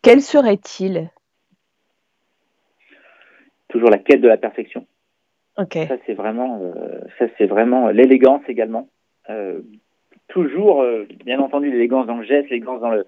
quels 0.03 0.21
seraient-ils? 0.21 1.09
Toujours 3.67 3.89
la 3.89 3.97
quête 3.97 4.21
de 4.21 4.27
la 4.27 4.37
perfection. 4.37 4.85
Ok. 5.57 5.73
Ça 5.87 5.97
c'est 6.05 6.13
vraiment, 6.13 6.59
euh, 6.61 6.99
ça 7.17 7.25
c'est 7.37 7.45
vraiment 7.45 7.89
l'élégance 7.89 8.41
également. 8.47 8.87
Euh, 9.29 9.59
toujours, 10.27 10.81
euh, 10.81 11.05
bien 11.25 11.39
entendu, 11.39 11.71
l'élégance 11.71 12.07
dans 12.07 12.17
le 12.17 12.25
geste, 12.25 12.49
l'élégance 12.49 12.81
dans 12.81 12.91
le, 12.91 13.05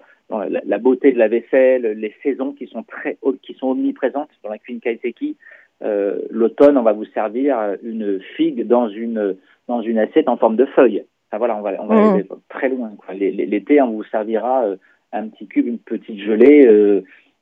la, 0.64 0.78
beauté 0.78 1.12
de 1.12 1.18
la 1.18 1.28
vaisselle, 1.28 1.82
les 1.82 2.14
saisons 2.22 2.52
qui 2.52 2.66
sont 2.66 2.82
très 2.82 3.18
qui 3.42 3.54
sont 3.54 3.68
omniprésentes 3.68 4.30
dans 4.42 4.50
la 4.50 4.58
cuisine 4.58 4.80
kaiseki. 4.80 5.36
Euh, 5.82 6.20
L'automne, 6.30 6.76
on 6.76 6.82
va 6.82 6.92
vous 6.92 7.04
servir 7.06 7.76
une 7.82 8.20
figue 8.36 8.66
dans 8.66 8.88
une 8.88 9.36
dans 9.68 9.82
une 9.82 9.98
assiette 9.98 10.28
en 10.28 10.36
forme 10.36 10.56
de 10.56 10.66
feuille. 10.66 11.04
Enfin, 11.30 11.38
voilà, 11.38 11.56
on 11.56 11.60
va 11.60 11.72
on 11.80 11.86
va 11.86 11.94
mmh. 11.94 12.14
aller 12.14 12.28
très 12.48 12.68
loin. 12.68 12.92
L'été, 13.14 13.80
on 13.82 13.90
vous 13.90 14.04
servira 14.04 14.64
euh, 14.64 14.76
un 15.12 15.28
petit 15.28 15.46
cube, 15.46 15.66
une 15.66 15.78
petite 15.78 16.18
gelée 16.18 16.66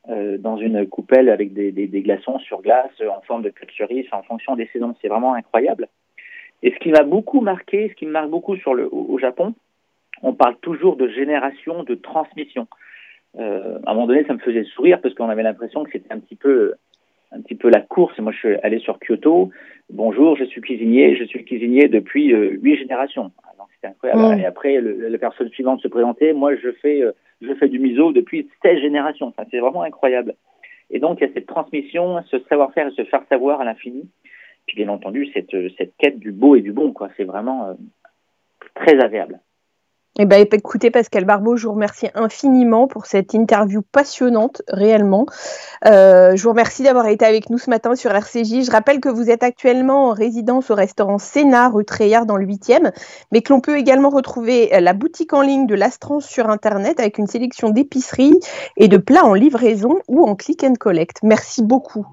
euh, 0.08 0.12
euh, 0.12 0.38
dans 0.38 0.56
une 0.56 0.86
coupelle 0.86 1.28
avec 1.28 1.52
des, 1.52 1.72
des, 1.72 1.86
des, 1.86 2.02
glaçons 2.02 2.38
sur 2.38 2.62
glace 2.62 2.90
en 3.00 3.20
forme 3.22 3.42
de 3.42 3.50
queue 3.50 3.66
de 3.66 3.72
cerise 3.72 4.06
en 4.12 4.22
fonction 4.22 4.56
des 4.56 4.68
saisons. 4.72 4.94
C'est 5.02 5.08
vraiment 5.08 5.34
incroyable. 5.34 5.88
Et 6.62 6.70
ce 6.70 6.78
qui 6.78 6.90
m'a 6.90 7.02
beaucoup 7.02 7.40
marqué, 7.40 7.88
ce 7.90 7.94
qui 7.94 8.06
me 8.06 8.12
marque 8.12 8.30
beaucoup 8.30 8.56
sur 8.56 8.74
le, 8.74 8.88
au 8.92 9.18
Japon, 9.18 9.54
on 10.22 10.32
parle 10.32 10.56
toujours 10.56 10.96
de 10.96 11.08
génération, 11.08 11.82
de 11.82 11.94
transmission. 11.94 12.66
Euh, 13.38 13.78
à 13.84 13.90
un 13.90 13.94
moment 13.94 14.06
donné, 14.06 14.24
ça 14.24 14.32
me 14.32 14.38
faisait 14.38 14.64
sourire 14.64 15.00
parce 15.00 15.14
qu'on 15.14 15.28
avait 15.28 15.42
l'impression 15.42 15.84
que 15.84 15.90
c'était 15.92 16.12
un 16.12 16.20
petit 16.20 16.36
peu 16.36 16.74
un 17.32 17.40
petit 17.42 17.54
peu 17.54 17.68
la 17.68 17.80
course. 17.80 18.18
Moi, 18.18 18.32
je 18.32 18.38
suis 18.38 18.54
allé 18.62 18.78
sur 18.78 18.98
Kyoto. 18.98 19.50
Bonjour, 19.90 20.36
je 20.36 20.44
suis 20.44 20.60
cuisinier. 20.60 21.16
Je 21.16 21.24
suis 21.24 21.44
cuisinier 21.44 21.88
depuis 21.88 22.32
euh, 22.32 22.56
huit 22.62 22.76
générations. 22.76 23.32
Ah, 23.44 23.64
c'était 23.74 23.88
incroyable. 23.88 24.40
Et 24.40 24.46
après, 24.46 24.80
le, 24.80 25.08
la 25.08 25.18
personne 25.18 25.50
suivante 25.50 25.82
se 25.82 25.88
présentait. 25.88 26.32
Moi, 26.32 26.54
je 26.56 26.70
fais 26.80 27.02
euh, 27.02 27.12
je 27.40 27.54
fais 27.54 27.68
du 27.68 27.78
miso 27.78 28.12
depuis 28.12 28.48
16 28.62 28.80
générations. 28.80 29.28
Enfin, 29.28 29.44
c'est 29.50 29.60
vraiment 29.60 29.82
incroyable. 29.82 30.34
Et 30.90 30.98
donc, 30.98 31.18
il 31.20 31.26
y 31.26 31.30
a 31.30 31.34
cette 31.34 31.46
transmission, 31.46 32.22
ce 32.30 32.38
savoir-faire 32.48 32.88
et 32.88 32.92
se 32.92 33.04
faire 33.04 33.22
savoir 33.28 33.60
à 33.60 33.64
l'infini. 33.64 34.08
Puis, 34.66 34.76
bien 34.76 34.88
entendu, 34.88 35.28
cette, 35.32 35.54
cette 35.76 35.96
quête 35.96 36.18
du 36.18 36.32
beau 36.32 36.56
et 36.56 36.60
du 36.60 36.72
bon, 36.72 36.92
quoi. 36.92 37.08
C'est 37.16 37.24
vraiment 37.24 37.76
très 38.74 38.98
agréable. 39.02 39.40
Eh 40.18 40.24
ben, 40.24 40.46
écoutez, 40.50 40.90
Pascal 40.90 41.26
Barbeau, 41.26 41.56
je 41.56 41.66
vous 41.66 41.74
remercie 41.74 42.08
infiniment 42.14 42.88
pour 42.88 43.04
cette 43.04 43.34
interview 43.34 43.82
passionnante, 43.82 44.62
réellement. 44.66 45.26
Euh, 45.84 46.34
je 46.34 46.42
vous 46.42 46.50
remercie 46.50 46.82
d'avoir 46.82 47.06
été 47.08 47.26
avec 47.26 47.50
nous 47.50 47.58
ce 47.58 47.68
matin 47.68 47.94
sur 47.94 48.10
RCJ. 48.12 48.64
Je 48.64 48.70
rappelle 48.70 49.00
que 49.00 49.10
vous 49.10 49.28
êtes 49.28 49.42
actuellement 49.42 50.08
en 50.08 50.12
résidence 50.12 50.70
au 50.70 50.74
restaurant 50.74 51.18
Sénat, 51.18 51.68
rue 51.68 51.84
Treillard, 51.84 52.24
dans 52.24 52.36
le 52.36 52.46
8e, 52.46 52.92
mais 53.30 53.42
que 53.42 53.52
l'on 53.52 53.60
peut 53.60 53.76
également 53.76 54.08
retrouver 54.08 54.70
la 54.80 54.94
boutique 54.94 55.34
en 55.34 55.42
ligne 55.42 55.66
de 55.66 55.74
l'Astrance 55.74 56.26
sur 56.26 56.48
Internet 56.48 56.98
avec 56.98 57.18
une 57.18 57.26
sélection 57.26 57.68
d'épiceries 57.68 58.40
et 58.78 58.88
de 58.88 58.96
plats 58.96 59.26
en 59.26 59.34
livraison 59.34 59.98
ou 60.08 60.26
en 60.26 60.34
click 60.34 60.64
and 60.64 60.76
collect. 60.80 61.18
Merci 61.24 61.62
beaucoup. 61.62 62.06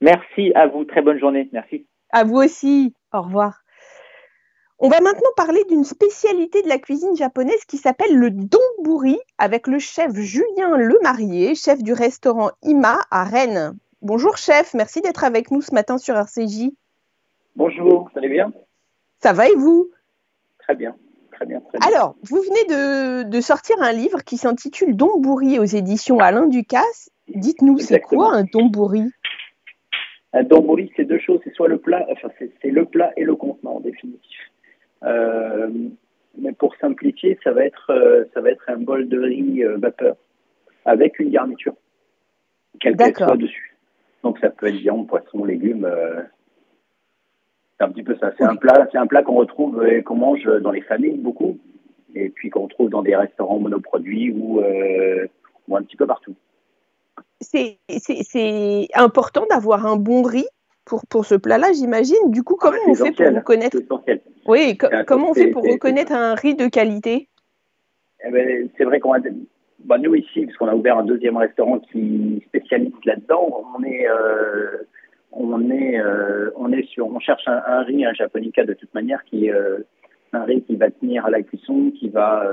Merci 0.00 0.50
à 0.56 0.66
vous. 0.66 0.84
Très 0.84 1.02
bonne 1.02 1.18
journée. 1.20 1.48
Merci. 1.52 1.86
À 2.10 2.24
vous 2.24 2.38
aussi. 2.38 2.92
Au 3.12 3.22
revoir. 3.22 3.60
On 4.80 4.88
va 4.88 5.00
maintenant 5.00 5.30
parler 5.36 5.64
d'une 5.68 5.82
spécialité 5.82 6.62
de 6.62 6.68
la 6.68 6.78
cuisine 6.78 7.16
japonaise 7.16 7.64
qui 7.64 7.78
s'appelle 7.78 8.16
le 8.16 8.30
donburi 8.30 9.18
avec 9.36 9.66
le 9.66 9.80
chef 9.80 10.14
Julien 10.14 10.76
Lemarié, 10.76 11.56
chef 11.56 11.82
du 11.82 11.92
restaurant 11.92 12.50
Ima 12.62 13.00
à 13.10 13.24
Rennes. 13.24 13.76
Bonjour 14.02 14.36
chef, 14.36 14.74
merci 14.74 15.00
d'être 15.00 15.24
avec 15.24 15.50
nous 15.50 15.62
ce 15.62 15.74
matin 15.74 15.98
sur 15.98 16.14
RCJ. 16.16 16.70
Bonjour, 17.56 18.08
ça 18.14 18.20
allez 18.20 18.28
bien? 18.28 18.52
Ça 19.18 19.32
va 19.32 19.48
et 19.48 19.54
vous? 19.56 19.90
Très 20.60 20.76
bien. 20.76 20.94
Très 21.32 21.46
bien, 21.46 21.62
Alors, 21.86 22.16
vous 22.22 22.42
venez 22.42 23.24
de, 23.24 23.40
sortir 23.40 23.76
un 23.80 23.92
livre 23.92 24.24
qui 24.24 24.36
s'intitule 24.36 24.96
Donburi 24.96 25.60
aux 25.60 25.64
éditions 25.64 26.18
Alain 26.18 26.46
Ducasse. 26.46 27.10
Dites-nous, 27.28 27.78
c'est 27.78 28.00
quoi 28.00 28.34
un 28.34 28.42
donburi? 28.42 29.04
Un 30.32 30.42
donburi, 30.42 30.92
c'est 30.96 31.04
deux 31.04 31.20
choses. 31.20 31.40
C'est 31.44 31.54
soit 31.54 31.68
le 31.68 31.78
plat, 31.78 32.04
enfin, 32.10 32.28
c'est 32.38 32.70
le 32.70 32.84
plat 32.86 33.12
et 33.16 33.22
le 33.22 33.36
contenant 33.36 33.76
en 33.76 33.80
définitive. 33.80 34.47
Euh, 35.04 35.68
mais 36.38 36.52
pour 36.52 36.74
simplifier, 36.76 37.38
ça 37.42 37.52
va 37.52 37.64
être 37.64 37.90
euh, 37.90 38.24
ça 38.34 38.40
va 38.40 38.50
être 38.50 38.64
un 38.68 38.76
bol 38.76 39.08
de 39.08 39.20
riz 39.20 39.64
euh, 39.64 39.76
vapeur 39.76 40.16
avec 40.84 41.18
une 41.18 41.30
garniture, 41.30 41.74
quelle 42.80 42.96
qu'elle 42.96 43.14
soit 43.14 43.36
dessus. 43.36 43.76
Donc 44.22 44.38
ça 44.40 44.50
peut 44.50 44.66
être 44.66 44.76
viande, 44.76 45.06
poisson, 45.06 45.44
légumes. 45.44 45.88
c'est 47.76 47.84
un 47.84 47.90
petit 47.90 48.02
peu 48.02 48.16
ça. 48.16 48.32
C'est 48.36 48.44
un 48.44 48.56
plat, 48.56 48.88
c'est 48.90 48.98
un 48.98 49.06
plat 49.06 49.22
qu'on 49.22 49.34
retrouve 49.34 49.86
et 49.86 50.02
qu'on 50.02 50.16
mange 50.16 50.44
dans 50.62 50.70
les 50.70 50.80
familles 50.80 51.18
beaucoup, 51.18 51.58
et 52.14 52.30
puis 52.30 52.50
qu'on 52.50 52.62
retrouve 52.62 52.90
dans 52.90 53.02
des 53.02 53.14
restaurants 53.14 53.60
monoproduits 53.60 54.32
ou, 54.32 54.60
ou 55.68 55.76
un 55.76 55.82
petit 55.82 55.96
peu 55.96 56.06
partout. 56.06 56.34
C'est 57.40 57.78
important 58.94 59.46
d'avoir 59.50 59.86
un 59.86 59.96
bon 59.96 60.22
riz 60.22 60.48
pour, 60.88 61.02
pour 61.08 61.24
ce 61.24 61.34
plat-là, 61.34 61.68
j'imagine. 61.72 62.30
Du 62.30 62.42
coup, 62.42 62.56
comment 62.56 62.78
on 62.88 62.94
fait 62.94 63.12
pour 63.12 63.26
reconnaître 63.26 63.78
Oui, 64.46 64.76
comment 65.06 65.30
on 65.30 65.34
fait 65.34 65.50
pour 65.50 65.62
reconnaître 65.62 66.12
un 66.12 66.34
riz 66.34 66.54
de 66.54 66.66
qualité 66.66 67.28
eh 68.24 68.30
ben, 68.30 68.68
C'est 68.76 68.84
vrai 68.84 68.98
qu'on 68.98 69.12
a 69.12 69.20
bah, 69.84 69.98
nous 69.98 70.14
ici, 70.14 70.44
parce 70.44 70.56
qu'on 70.56 70.66
a 70.68 70.74
ouvert 70.74 70.98
un 70.98 71.04
deuxième 71.04 71.36
restaurant 71.36 71.78
qui 71.78 72.42
spécialise 72.48 72.92
là-dedans, 73.04 73.64
on 73.76 73.84
est 73.84 74.08
euh, 74.08 74.78
on 75.30 75.70
est 75.70 76.00
euh, 76.00 76.50
on 76.56 76.72
est 76.72 76.82
sur 76.88 77.06
on 77.06 77.20
cherche 77.20 77.46
un, 77.46 77.82
riz 77.82 78.04
un 78.04 78.12
japonica 78.12 78.64
de 78.64 78.74
toute 78.74 78.92
manière 78.92 79.22
qui 79.24 79.50
euh, 79.50 79.78
un 80.32 80.42
riz 80.42 80.62
qui 80.62 80.74
va 80.74 80.90
tenir 80.90 81.26
à 81.26 81.30
la 81.30 81.42
cuisson, 81.42 81.92
qui 81.98 82.08
va 82.08 82.44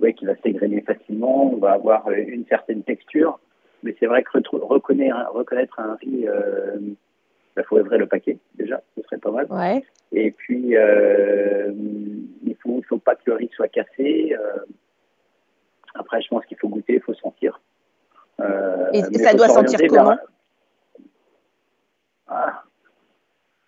ouais, 0.00 0.14
qui 0.14 0.26
va 0.26 0.34
s'égrener 0.42 0.82
facilement, 0.82 1.52
on 1.52 1.56
va 1.56 1.72
avoir 1.72 2.10
une 2.10 2.44
certaine 2.46 2.82
texture 2.82 3.38
mais 3.82 3.96
c'est 3.98 4.06
vrai 4.06 4.22
que 4.22 4.30
reconnaître, 4.56 5.16
reconnaître 5.32 5.78
un 5.80 5.94
riz, 5.94 6.08
il 6.10 6.28
euh, 6.28 6.78
faut 7.64 7.78
ouvrir 7.78 7.98
le 7.98 8.06
paquet 8.06 8.38
déjà, 8.54 8.80
ce 8.96 9.02
serait 9.02 9.18
pas 9.18 9.30
mal. 9.30 9.46
Ouais. 9.50 9.84
Et 10.12 10.30
puis, 10.30 10.76
euh, 10.76 11.72
il 12.44 12.56
faut, 12.62 12.82
faut 12.88 12.98
pas 12.98 13.14
que 13.14 13.22
le 13.26 13.34
riz 13.34 13.50
soit 13.54 13.68
cassé. 13.68 14.36
Euh. 14.38 14.64
après, 15.94 16.20
je 16.22 16.28
pense 16.28 16.44
qu'il 16.46 16.58
faut 16.58 16.68
goûter, 16.68 16.94
il 16.94 17.00
faut 17.02 17.14
sentir. 17.14 17.60
Et 18.92 19.02
ça 19.18 19.34
doit 19.34 19.48
sentir 19.48 19.78
comment 19.88 20.16
ah. 22.28 22.62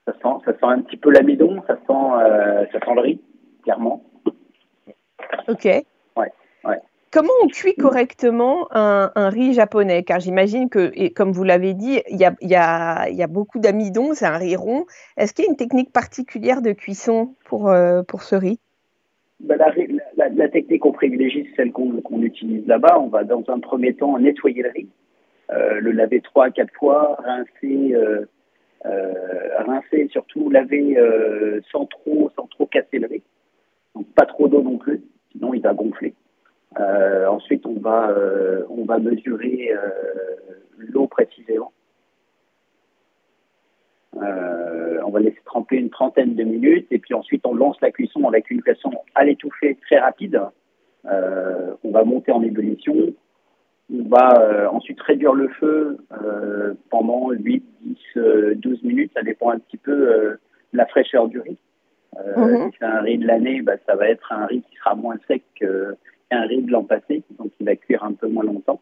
Ça 0.06 0.12
sent, 0.14 0.44
ça 0.44 0.52
sent 0.52 0.64
un 0.64 0.80
petit 0.80 0.96
peu 0.96 1.10
l'amidon, 1.10 1.62
ça 1.66 1.76
sent, 1.76 2.72
ça 2.72 2.80
sent 2.80 2.94
le 2.94 3.00
riz, 3.00 3.20
clairement. 3.62 4.02
Ok. 5.48 5.68
Comment 7.12 7.32
on 7.42 7.46
cuit 7.48 7.74
correctement 7.74 8.68
un, 8.70 9.28
riz 9.28 9.52
japonais? 9.52 10.02
Car 10.02 10.18
j'imagine 10.18 10.70
que, 10.70 11.12
comme 11.12 11.32
vous 11.32 11.44
l'avez 11.44 11.74
dit, 11.74 12.00
il 12.08 12.18
y 12.18 12.54
a, 12.54 13.26
beaucoup 13.28 13.58
d'amidon, 13.58 14.14
c'est 14.14 14.26
un 14.26 14.38
riz 14.38 14.56
rond. 14.56 14.86
Est-ce 15.16 15.34
qu'il 15.34 15.44
y 15.44 15.48
a 15.48 15.50
une 15.50 15.56
technique 15.56 15.92
particulière 15.92 16.62
de 16.62 16.72
cuisson 16.72 17.34
pour, 17.44 17.72
pour 18.08 18.22
ce 18.22 18.34
riz? 18.34 18.58
Ben, 19.42 19.58
la, 20.16 20.48
technique 20.48 20.82
qu'on 20.82 20.92
privilégie, 20.92 21.48
c'est 21.50 21.62
celle 21.62 21.72
qu'on 21.72 22.22
utilise 22.22 22.66
là-bas. 22.66 23.00
On 23.00 23.08
va 23.08 23.24
dans 23.24 23.42
un 23.48 23.58
premier 23.58 23.92
temps 23.94 24.16
nettoyer 24.18 24.62
le 24.62 24.70
riz, 24.70 24.88
euh, 25.50 25.80
le 25.80 25.90
laver 25.90 26.20
trois 26.20 26.46
à 26.46 26.50
quatre 26.50 26.72
fois, 26.74 27.16
rincer, 27.24 27.92
euh, 27.94 28.24
euh, 28.86 29.62
rincer 29.66 30.08
surtout 30.12 30.48
laver 30.48 30.96
euh, 30.96 31.60
sans 31.72 31.86
trop 31.86 32.30
sans 32.36 32.46
trop 32.46 32.66
casser 32.66 33.00
le 33.00 33.08
riz. 33.08 33.22
Donc 33.96 34.06
pas 34.14 34.26
trop 34.26 34.46
d'eau 34.46 34.62
non 34.62 34.78
plus, 34.78 35.02
sinon 35.32 35.54
il 35.54 35.62
va 35.62 35.74
gonfler. 35.74 36.14
Euh, 36.80 37.26
ensuite, 37.26 37.66
on 37.66 37.74
va 37.74 38.14
on 38.68 38.84
va 38.84 38.98
mesurer 38.98 39.70
l'eau 40.78 41.06
précisément. 41.06 41.72
Euh, 44.16 45.00
on 45.04 45.10
va 45.10 45.20
laisser 45.20 45.40
tremper 45.44 45.76
une 45.76 45.90
trentaine 45.90 46.34
de 46.34 46.44
minutes 46.44 46.86
et 46.90 46.98
puis 46.98 47.14
ensuite 47.14 47.46
on 47.46 47.54
lance 47.54 47.80
la 47.80 47.90
cuisson 47.90 48.26
avec 48.28 48.50
une 48.50 48.62
cuisson 48.62 48.90
à 49.14 49.24
l'étouffer 49.24 49.78
très 49.86 49.98
rapide. 49.98 50.40
Euh, 51.06 51.74
on 51.82 51.90
va 51.90 52.04
monter 52.04 52.30
en 52.30 52.42
ébullition. 52.42 52.94
On 53.92 54.08
va 54.08 54.38
euh, 54.38 54.68
ensuite 54.68 55.00
réduire 55.00 55.32
le 55.32 55.48
feu 55.48 55.98
euh, 56.12 56.74
pendant 56.90 57.30
8, 57.30 57.64
10, 57.80 57.96
12 58.56 58.82
minutes. 58.82 59.12
Ça 59.14 59.22
dépend 59.22 59.50
un 59.50 59.58
petit 59.58 59.78
peu 59.78 59.92
de 59.92 60.38
la 60.72 60.86
fraîcheur 60.86 61.28
du 61.28 61.40
riz. 61.40 61.58
Mm-hmm. 62.14 62.70
Si 62.70 62.76
c'est 62.78 62.84
un 62.84 63.00
riz 63.00 63.18
de 63.18 63.26
l'année, 63.26 63.62
bah, 63.62 63.76
ça 63.86 63.96
va 63.96 64.08
être 64.08 64.30
un 64.32 64.44
riz 64.44 64.62
qui 64.70 64.76
sera 64.76 64.94
moins 64.94 65.16
sec 65.26 65.42
qu'un 66.32 66.46
riz 66.46 66.62
de 66.62 66.70
l'an 66.70 66.84
passé, 66.84 67.22
donc 67.38 67.52
il 67.60 67.66
va 67.66 67.76
cuire 67.76 68.02
un 68.04 68.12
peu 68.12 68.26
moins 68.26 68.44
longtemps. 68.44 68.80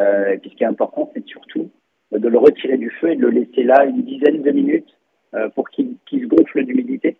Euh, 0.00 0.36
puis 0.38 0.50
ce 0.50 0.56
qui 0.56 0.62
est 0.62 0.66
important, 0.66 1.10
c'est 1.14 1.26
surtout 1.26 1.70
de 2.12 2.28
le 2.28 2.38
retirer 2.38 2.76
du 2.76 2.90
feu 2.90 3.12
et 3.12 3.16
de 3.16 3.22
le 3.22 3.30
laisser 3.30 3.62
là 3.62 3.84
une 3.84 4.02
dizaine 4.02 4.42
de 4.42 4.50
minutes 4.50 4.96
euh, 5.34 5.48
pour 5.50 5.70
qu'il 5.70 5.96
se 6.10 6.26
gonfle 6.26 6.64
d'humidité. 6.64 7.16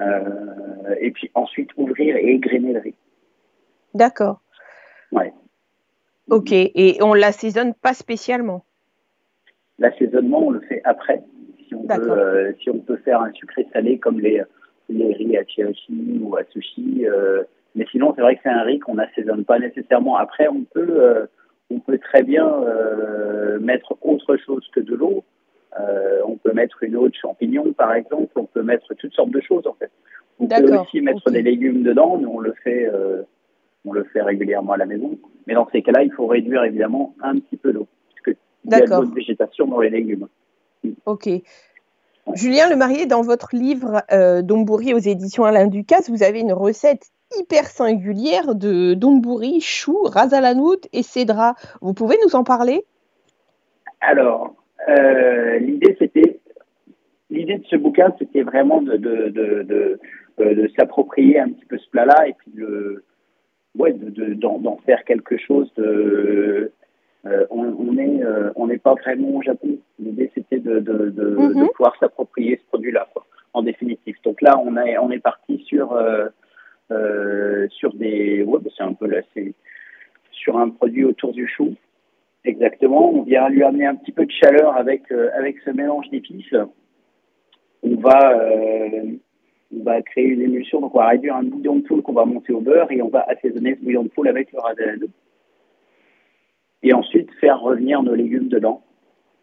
Euh, 0.00 0.94
et 1.00 1.10
puis 1.12 1.30
ensuite 1.34 1.70
ouvrir 1.76 2.16
et 2.16 2.26
égrener 2.34 2.72
le 2.72 2.80
riz. 2.80 2.94
D'accord. 3.94 4.40
Ouais. 5.12 5.32
Ok, 6.28 6.52
et 6.52 6.98
on 7.00 7.14
l'assaisonne 7.14 7.72
pas 7.72 7.94
spécialement? 7.94 8.64
L'assaisonnement, 9.78 10.48
on 10.48 10.50
le 10.50 10.60
fait 10.60 10.82
après. 10.84 11.22
Si 11.66 11.74
on, 11.74 11.82
veut, 11.82 12.10
euh, 12.10 12.52
si 12.60 12.68
on 12.68 12.78
peut 12.78 12.96
faire 12.96 13.20
un 13.20 13.32
sucré 13.32 13.66
salé 13.72 13.98
comme 13.98 14.20
les, 14.20 14.42
les 14.88 15.12
riz 15.14 15.36
à 15.36 15.44
chirashi 15.44 16.20
ou 16.20 16.36
à 16.36 16.44
sushi. 16.50 17.06
Mais 17.76 17.86
sinon, 17.92 18.12
c'est 18.16 18.22
vrai 18.22 18.36
que 18.36 18.40
c'est 18.42 18.48
un 18.48 18.62
riz 18.62 18.80
qu'on 18.80 18.94
n'assaisonne 18.94 19.44
pas 19.44 19.58
nécessairement. 19.58 20.16
Après, 20.16 20.48
on 20.48 20.64
peut 20.64 21.28
on 21.70 21.80
peut 21.80 21.98
très 21.98 22.22
bien 22.22 22.46
euh, 22.46 23.58
mettre 23.60 23.96
autre 24.02 24.36
chose 24.36 24.66
que 24.72 24.80
de 24.80 24.94
l'eau. 24.94 25.24
Euh, 25.78 26.20
on 26.26 26.36
peut 26.36 26.52
mettre 26.52 26.82
une 26.82 26.96
eau 26.96 27.08
de 27.08 27.14
champignons, 27.14 27.72
par 27.72 27.92
exemple. 27.94 28.30
On 28.36 28.46
peut 28.46 28.62
mettre 28.62 28.94
toutes 28.94 29.12
sortes 29.12 29.30
de 29.30 29.40
choses, 29.40 29.66
en 29.66 29.74
fait. 29.74 29.90
On 30.38 30.46
peut 30.46 30.76
aussi 30.76 31.00
mettre 31.00 31.30
des 31.30 31.42
légumes 31.42 31.82
dedans, 31.82 32.18
mais 32.18 32.26
on 32.26 32.40
le 32.40 32.54
fait, 32.62 32.86
euh, 32.86 33.22
on 33.84 33.92
le 33.92 34.04
fait 34.04 34.22
régulièrement 34.22 34.72
à 34.72 34.76
la 34.76 34.86
maison. 34.86 35.18
Mais 35.46 35.54
dans 35.54 35.68
ces 35.70 35.82
cas-là, 35.82 36.02
il 36.02 36.12
faut 36.12 36.26
réduire 36.26 36.62
évidemment 36.64 37.14
un 37.22 37.38
petit 37.38 37.56
peu 37.56 37.70
l'eau, 37.70 37.86
parce 38.10 38.36
qu'il 38.36 38.70
y 38.70 38.74
a 38.74 38.80
de 38.80 38.90
l'eau 38.90 39.06
de 39.06 39.14
végétation 39.14 39.66
dans 39.66 39.80
les 39.80 39.90
légumes. 39.90 40.28
Ok. 41.06 41.28
Julien 42.34 42.68
Le 42.68 42.76
Marié, 42.76 43.06
dans 43.06 43.22
votre 43.22 43.54
livre 43.54 44.02
euh, 44.12 44.42
aux 44.42 44.98
éditions 44.98 45.44
Alain 45.44 45.68
Ducasse, 45.68 46.10
vous 46.10 46.22
avez 46.22 46.40
une 46.40 46.52
recette 46.52 47.10
hyper 47.38 47.66
singulière 47.66 48.54
de 48.54 48.94
Domburi, 48.94 49.60
chou, 49.60 50.02
razalanout 50.04 50.88
et 50.92 51.02
cédra. 51.02 51.54
Vous 51.80 51.94
pouvez 51.94 52.16
nous 52.24 52.34
en 52.36 52.44
parler? 52.44 52.84
Alors, 54.00 54.54
euh, 54.88 55.58
l'idée 55.58 55.96
c'était 55.98 56.40
l'idée 57.30 57.58
de 57.58 57.66
ce 57.66 57.76
bouquin, 57.76 58.14
c'était 58.18 58.42
vraiment 58.42 58.82
de, 58.82 58.96
de, 58.96 59.28
de, 59.28 59.98
euh, 60.40 60.54
de, 60.54 60.70
s'approprier 60.76 61.40
un 61.40 61.48
petit 61.48 61.64
peu 61.64 61.78
ce 61.78 61.88
plat-là 61.90 62.28
et 62.28 62.34
puis 62.34 62.52
de, 62.54 63.02
ouais, 63.76 63.92
d'en 63.92 64.78
faire 64.86 65.04
quelque 65.04 65.36
chose 65.36 65.72
de. 65.76 66.72
Euh, 67.26 67.44
on 67.50 67.92
n'est 67.92 68.20
on 68.54 68.68
n'est 68.68 68.78
pas 68.78 68.94
vraiment 68.94 69.30
au 69.30 69.42
Japon. 69.42 69.78
L'idée 69.98 70.30
c'était 70.34 70.60
de, 70.60 70.78
de, 70.78 71.10
de, 71.10 71.36
mhm. 71.36 71.68
pouvoir 71.74 71.96
s'approprier 71.98 72.60
ce 72.62 72.66
produit-là, 72.68 73.08
en 73.52 73.62
définitive. 73.62 74.16
Donc 74.24 74.40
là, 74.42 74.60
on, 74.64 74.76
est 74.76 74.96
on 74.98 75.10
est 75.10 75.18
parti 75.18 75.64
sur 75.66 75.92
euh, 75.92 76.28
sur 77.76 77.94
des, 77.94 78.42
ouais, 78.42 78.58
bah, 78.60 78.70
c'est 78.76 78.82
un 78.82 78.92
peu 78.92 79.06
là, 79.06 79.20
c'est 79.34 79.54
sur 80.32 80.58
un 80.58 80.70
produit 80.70 81.04
autour 81.04 81.32
du 81.32 81.46
chou. 81.46 81.74
Exactement. 82.44 83.10
On 83.10 83.22
vient 83.22 83.48
lui 83.48 83.62
amener 83.62 83.86
un 83.86 83.96
petit 83.96 84.12
peu 84.12 84.24
de 84.24 84.30
chaleur 84.30 84.76
avec 84.76 85.10
euh, 85.10 85.30
avec 85.36 85.56
ce 85.64 85.70
mélange 85.70 86.08
d'épices. 86.10 86.54
On 87.82 87.96
va 87.96 88.38
euh, 88.40 89.02
on 89.76 89.82
va 89.82 90.00
créer 90.02 90.26
une 90.26 90.42
émulsion. 90.42 90.80
Donc 90.80 90.94
on 90.94 90.98
va 90.98 91.08
réduire 91.08 91.34
un 91.34 91.42
bouillon 91.42 91.76
de 91.76 91.82
poule 91.82 92.02
qu'on 92.02 92.12
va 92.12 92.24
monter 92.24 92.52
au 92.52 92.60
beurre 92.60 92.90
et 92.92 93.02
on 93.02 93.08
va 93.08 93.24
assaisonner 93.28 93.74
ce 93.74 93.84
bouillon 93.84 94.04
de 94.04 94.08
poule 94.08 94.28
avec 94.28 94.52
le 94.52 94.60
radin. 94.60 94.96
Et 96.84 96.92
ensuite 96.92 97.32
faire 97.40 97.60
revenir 97.60 98.02
nos 98.02 98.14
légumes 98.14 98.48
dedans. 98.48 98.82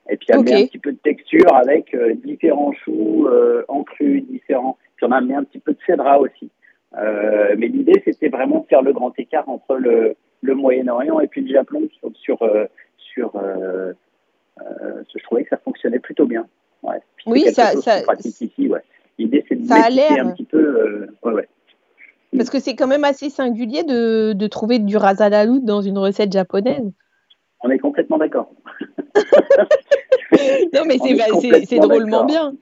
Et 0.09 0.15
puis 0.15 0.27
amener 0.31 0.53
un 0.53 0.65
petit 0.65 0.79
peu 0.79 0.93
de 0.93 0.97
texture 0.97 1.53
avec 1.53 1.95
différents 2.23 2.73
choux 2.73 3.27
en 3.67 3.83
cru, 3.83 4.21
différents. 4.21 4.77
Puis 4.95 5.05
on 5.05 5.11
a 5.11 5.17
amené 5.17 5.35
un 5.35 5.43
petit 5.43 5.59
peu 5.59 5.73
de 5.73 5.79
cédra 5.85 6.19
aussi. 6.19 6.49
Euh, 6.97 7.55
mais 7.57 7.67
l'idée, 7.67 8.01
c'était 8.05 8.29
vraiment 8.29 8.59
de 8.59 8.67
faire 8.67 8.81
le 8.81 8.93
grand 8.93 9.17
écart 9.17 9.49
entre 9.49 9.75
le, 9.75 10.15
le 10.41 10.55
Moyen-Orient 10.55 11.19
et 11.19 11.27
puis 11.27 11.41
le 11.41 11.51
Japon 11.51 11.87
sur, 11.99 12.11
sur, 12.15 12.43
euh, 12.43 12.65
sur 12.97 13.35
euh, 13.35 13.93
je 14.59 15.23
trouvais 15.23 15.43
que 15.43 15.49
ça 15.49 15.57
fonctionnait 15.57 15.99
plutôt 15.99 16.25
bien. 16.25 16.45
Ouais. 16.83 17.01
oui, 17.25 17.45
ça, 17.53 17.71
ça 17.81 18.01
ici, 18.23 18.67
ouais. 18.67 18.81
L'idée, 19.17 19.45
c'est 19.47 19.55
de 19.55 19.65
ça 19.65 19.85
a 19.85 20.21
un 20.21 20.31
petit 20.31 20.43
peu. 20.43 21.07
Ouais, 21.23 21.33
ouais. 21.33 21.47
Parce 22.35 22.49
que 22.49 22.59
c'est 22.59 22.75
quand 22.75 22.87
même 22.87 23.03
assez 23.03 23.29
singulier 23.29 23.83
de, 23.83 24.33
de 24.33 24.47
trouver 24.47 24.79
du 24.79 24.97
razalaout 24.97 25.59
dans 25.59 25.81
une 25.81 25.97
recette 25.97 26.31
japonaise. 26.31 26.91
On 27.61 27.69
est 27.69 27.77
complètement 27.79 28.17
d'accord. 28.17 28.51
non, 30.73 30.83
mais 30.85 30.97
c'est 31.65 31.79
drôlement 31.79 32.25
bien. 32.25 32.53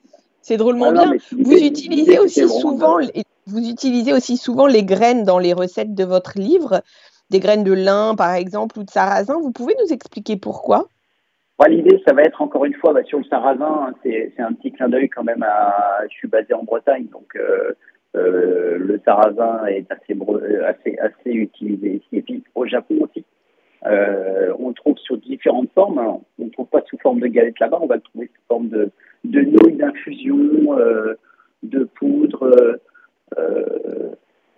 C'est 0.41 0.57
drôlement 0.57 0.89
ah 0.89 1.05
bien. 1.05 1.13
Vous 1.31 1.57
utilisez 1.57 2.19
aussi 2.19 2.47
souvent, 2.47 2.99
vous 3.47 3.69
utilisez 3.69 4.13
aussi 4.13 4.37
souvent 4.37 4.67
les 4.67 4.83
graines 4.83 5.23
dans 5.23 5.39
les 5.39 5.53
recettes 5.53 5.95
de 5.95 6.03
votre 6.03 6.37
livre, 6.37 6.81
des 7.29 7.39
graines 7.39 7.63
de 7.63 7.73
lin 7.73 8.15
par 8.15 8.33
exemple 8.35 8.79
ou 8.79 8.83
de 8.83 8.89
sarrasin. 8.89 9.39
Vous 9.41 9.51
pouvez 9.51 9.75
nous 9.83 9.93
expliquer 9.93 10.37
pourquoi? 10.37 10.87
L'idée, 11.67 12.01
ça 12.07 12.13
va 12.13 12.23
être 12.23 12.41
encore 12.41 12.65
une 12.65 12.73
fois 12.73 12.93
bah, 12.93 13.03
sur 13.03 13.19
le 13.19 13.23
sarrasin, 13.25 13.89
hein, 13.89 13.93
c'est 14.03 14.33
un 14.39 14.53
petit 14.53 14.71
clin 14.71 14.89
d'œil 14.89 15.09
quand 15.09 15.23
même 15.23 15.43
à. 15.43 15.99
Je 16.09 16.15
suis 16.15 16.27
basé 16.27 16.53
en 16.53 16.63
Bretagne, 16.63 17.05
donc 17.11 17.35
euh, 17.35 17.73
euh, 18.15 18.77
le 18.79 18.99
sarrasin 19.05 19.65
est 19.67 19.85
assez, 19.91 20.17
assez, 20.65 20.97
assez 20.97 21.29
utilisé 21.29 21.97
ici. 21.97 22.07
Et 22.13 22.21
puis 22.21 22.43
au 22.55 22.65
Japon 22.65 22.95
aussi. 23.01 23.23
Euh, 23.87 24.53
on 24.59 24.69
le 24.69 24.73
trouve 24.75 24.97
sur 24.97 25.17
différentes 25.17 25.71
formes. 25.73 25.99
Hein. 25.99 26.19
On 26.39 26.45
ne 26.45 26.49
trouve 26.49 26.67
pas 26.67 26.81
sous 26.87 26.97
forme 26.97 27.19
de 27.19 27.27
galette 27.27 27.59
là-bas, 27.59 27.79
on 27.81 27.87
va 27.87 27.95
le 27.95 28.01
trouver 28.01 28.27
sous 28.27 28.41
forme 28.47 28.69
de, 28.69 28.91
de 29.23 29.41
nouilles 29.41 29.77
d'infusion, 29.77 30.75
de 31.63 31.83
poudre. 31.83 32.79
Euh, 33.37 34.09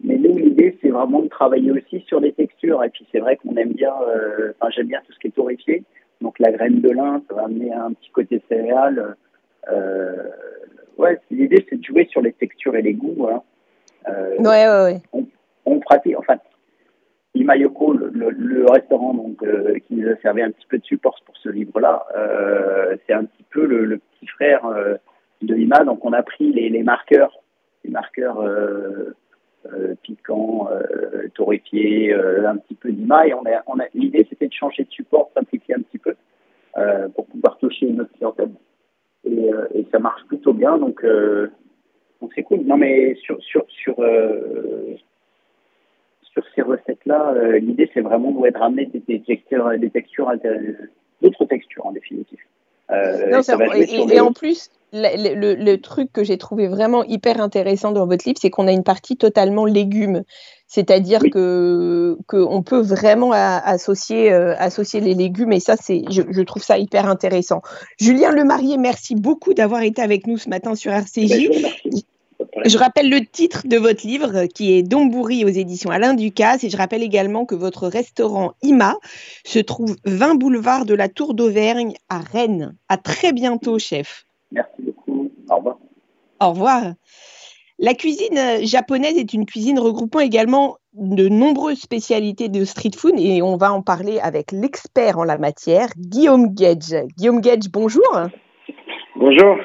mais 0.03 0.17
nous, 0.17 0.37
l'idée, 0.37 0.77
c'est 0.81 0.89
vraiment 0.89 1.21
de 1.21 1.29
travailler 1.29 1.71
aussi 1.71 2.01
sur 2.07 2.19
les 2.19 2.33
textures. 2.33 2.83
Et 2.83 2.89
puis, 2.89 3.07
c'est 3.11 3.19
vrai 3.19 3.37
qu'on 3.37 3.55
aime 3.55 3.71
bien, 3.73 3.93
euh, 4.07 4.51
enfin, 4.59 4.69
j'aime 4.71 4.87
bien 4.87 5.01
tout 5.05 5.13
ce 5.13 5.19
qui 5.19 5.27
est 5.27 5.31
torréfié. 5.31 5.83
Donc, 6.21 6.39
la 6.39 6.51
graine 6.51 6.81
de 6.81 6.89
lin, 6.89 7.21
ça 7.29 7.35
va 7.35 7.43
amener 7.43 7.71
un 7.73 7.93
petit 7.93 8.09
côté 8.11 8.41
céréal. 8.49 9.15
Euh, 9.71 10.29
ouais, 10.97 11.19
l'idée, 11.31 11.65
c'est 11.69 11.77
de 11.77 11.83
jouer 11.83 12.05
sur 12.11 12.21
les 12.21 12.33
textures 12.33 12.75
et 12.75 12.81
les 12.81 12.93
goûts. 12.93 13.27
Hein. 13.29 13.41
Euh, 14.09 14.37
ouais, 14.39 14.67
ouais, 14.67 14.83
ouais. 14.83 15.01
On, 15.13 15.25
on, 15.65 15.79
pratique, 15.79 16.17
enfin, 16.17 16.37
Imayoko, 17.35 17.93
le, 17.93 18.09
le, 18.09 18.29
le 18.31 18.65
restaurant 18.65 19.13
donc, 19.13 19.41
euh, 19.43 19.79
qui 19.87 19.95
nous 19.95 20.09
a 20.09 20.17
servi 20.17 20.41
un 20.41 20.51
petit 20.51 20.67
peu 20.67 20.77
de 20.77 20.83
support 20.83 21.17
pour 21.25 21.37
ce 21.37 21.49
livre-là, 21.49 22.05
euh, 22.17 22.97
c'est 23.07 23.13
un 23.13 23.23
petit 23.23 23.45
peu 23.49 23.65
le, 23.65 23.85
le 23.85 23.97
petit 23.97 24.27
frère 24.27 24.69
de 25.41 25.55
Ima. 25.55 25.85
Donc, 25.85 26.03
on 26.03 26.11
a 26.11 26.23
pris 26.23 26.51
les, 26.51 26.69
les 26.69 26.83
marqueurs 26.83 27.42
des 27.83 27.91
marqueurs 27.91 28.39
euh, 28.39 29.15
euh, 29.71 29.95
piquants, 30.03 30.69
euh, 30.71 31.27
torréfiés, 31.33 32.13
un 32.13 32.57
petit 32.57 32.75
peu 32.75 32.91
d'émail. 32.91 33.33
On 33.33 33.45
a, 33.45 33.63
on 33.67 33.79
a, 33.79 33.85
L'idée, 33.93 34.25
c'était 34.29 34.47
de 34.47 34.53
changer 34.53 34.83
de 34.83 34.91
support, 34.91 35.31
simplifier 35.33 35.75
un 35.75 35.81
petit 35.81 35.99
peu 35.99 36.15
pour 37.15 37.27
pouvoir 37.27 37.57
toucher 37.59 37.87
une 37.87 38.01
autre 38.01 38.11
clientèle. 38.13 38.49
Et, 39.25 39.51
et, 39.75 39.87
ça 39.91 39.99
marche 39.99 40.23
plutôt 40.25 40.53
bien, 40.53 40.77
donc 40.77 41.05
donc 42.19 42.31
c'est 42.35 42.43
cool. 42.43 42.61
Non 42.61 42.77
mais 42.77 43.15
sur 43.15 43.41
sur 43.43 43.63
sur 43.69 43.95
sur 46.23 46.43
ces 46.55 46.61
recettes-là, 46.63 47.59
l'idée 47.59 47.89
c'est 47.93 48.01
vraiment 48.01 48.31
de 48.31 48.57
ramener 48.57 48.87
des, 48.87 48.99
des 48.99 49.21
textures, 49.21 49.69
des 49.77 49.91
textures, 49.91 50.31
d'autres 51.21 51.45
textures 51.45 51.85
en 51.85 51.91
définitive. 51.91 52.39
Et, 52.91 54.19
en 54.19 54.33
plus, 54.33 54.69
le, 54.91 55.75
truc 55.77 56.11
que 56.11 56.23
j'ai 56.23 56.37
trouvé 56.37 56.67
vraiment 56.67 57.03
hyper 57.03 57.41
intéressant 57.41 57.91
dans 57.91 58.05
votre 58.05 58.25
livre, 58.25 58.37
c'est 58.41 58.49
qu'on 58.49 58.67
a 58.67 58.71
une 58.71 58.83
partie 58.83 59.17
totalement 59.17 59.65
légumes. 59.65 60.23
C'est-à-dire 60.67 61.21
que 61.31 62.17
qu'on 62.27 62.63
peut 62.63 62.81
vraiment 62.81 63.31
associer, 63.31 64.31
euh, 64.31 64.55
associer 64.57 65.01
les 65.01 65.13
légumes 65.13 65.53
et 65.53 65.59
ça, 65.59 65.75
c'est, 65.79 66.03
je, 66.09 66.41
trouve 66.41 66.63
ça 66.63 66.77
hyper 66.77 67.07
intéressant. 67.07 67.61
Julien 67.99 68.31
Lemarié, 68.31 68.77
merci 68.77 69.15
beaucoup 69.15 69.53
d'avoir 69.53 69.83
été 69.83 70.01
avec 70.01 70.25
nous 70.25 70.37
ce 70.37 70.49
matin 70.49 70.73
sur 70.75 70.91
RCJ. 70.91 71.49
Ben, 71.85 71.91
je 72.65 72.77
rappelle 72.77 73.09
le 73.09 73.25
titre 73.25 73.67
de 73.67 73.77
votre 73.77 74.05
livre 74.05 74.45
qui 74.45 74.73
est 74.73 74.83
Dombourri 74.83 75.45
aux 75.45 75.49
éditions 75.49 75.89
Alain 75.89 76.13
Ducasse 76.13 76.63
et 76.63 76.69
je 76.69 76.77
rappelle 76.77 77.03
également 77.03 77.45
que 77.45 77.55
votre 77.55 77.87
restaurant 77.87 78.53
Ima 78.61 78.95
se 79.43 79.59
trouve 79.59 79.95
20 80.05 80.35
boulevard 80.35 80.85
de 80.85 80.93
la 80.93 81.09
Tour 81.09 81.33
d'Auvergne 81.33 81.93
à 82.09 82.19
Rennes. 82.19 82.75
À 82.89 82.97
très 82.97 83.33
bientôt, 83.33 83.79
chef. 83.79 84.25
Merci 84.51 84.81
beaucoup. 84.81 85.31
Au 85.49 85.57
revoir. 85.57 85.77
Au 86.39 86.49
revoir. 86.49 86.93
La 87.79 87.95
cuisine 87.95 88.37
euh, 88.37 88.59
japonaise 88.63 89.17
est 89.17 89.33
une 89.33 89.45
cuisine 89.45 89.79
regroupant 89.79 90.19
également 90.19 90.77
de 90.93 91.27
nombreuses 91.27 91.79
spécialités 91.79 92.47
de 92.47 92.63
street 92.65 92.91
food 92.95 93.15
et 93.17 93.41
on 93.41 93.57
va 93.57 93.73
en 93.73 93.81
parler 93.81 94.19
avec 94.19 94.51
l'expert 94.51 95.17
en 95.17 95.23
la 95.23 95.37
matière, 95.37 95.89
Guillaume 95.97 96.53
Gage. 96.53 96.95
Guillaume 97.17 97.41
Gage, 97.41 97.69
bonjour. 97.71 98.03
Bonjour. 99.15 99.57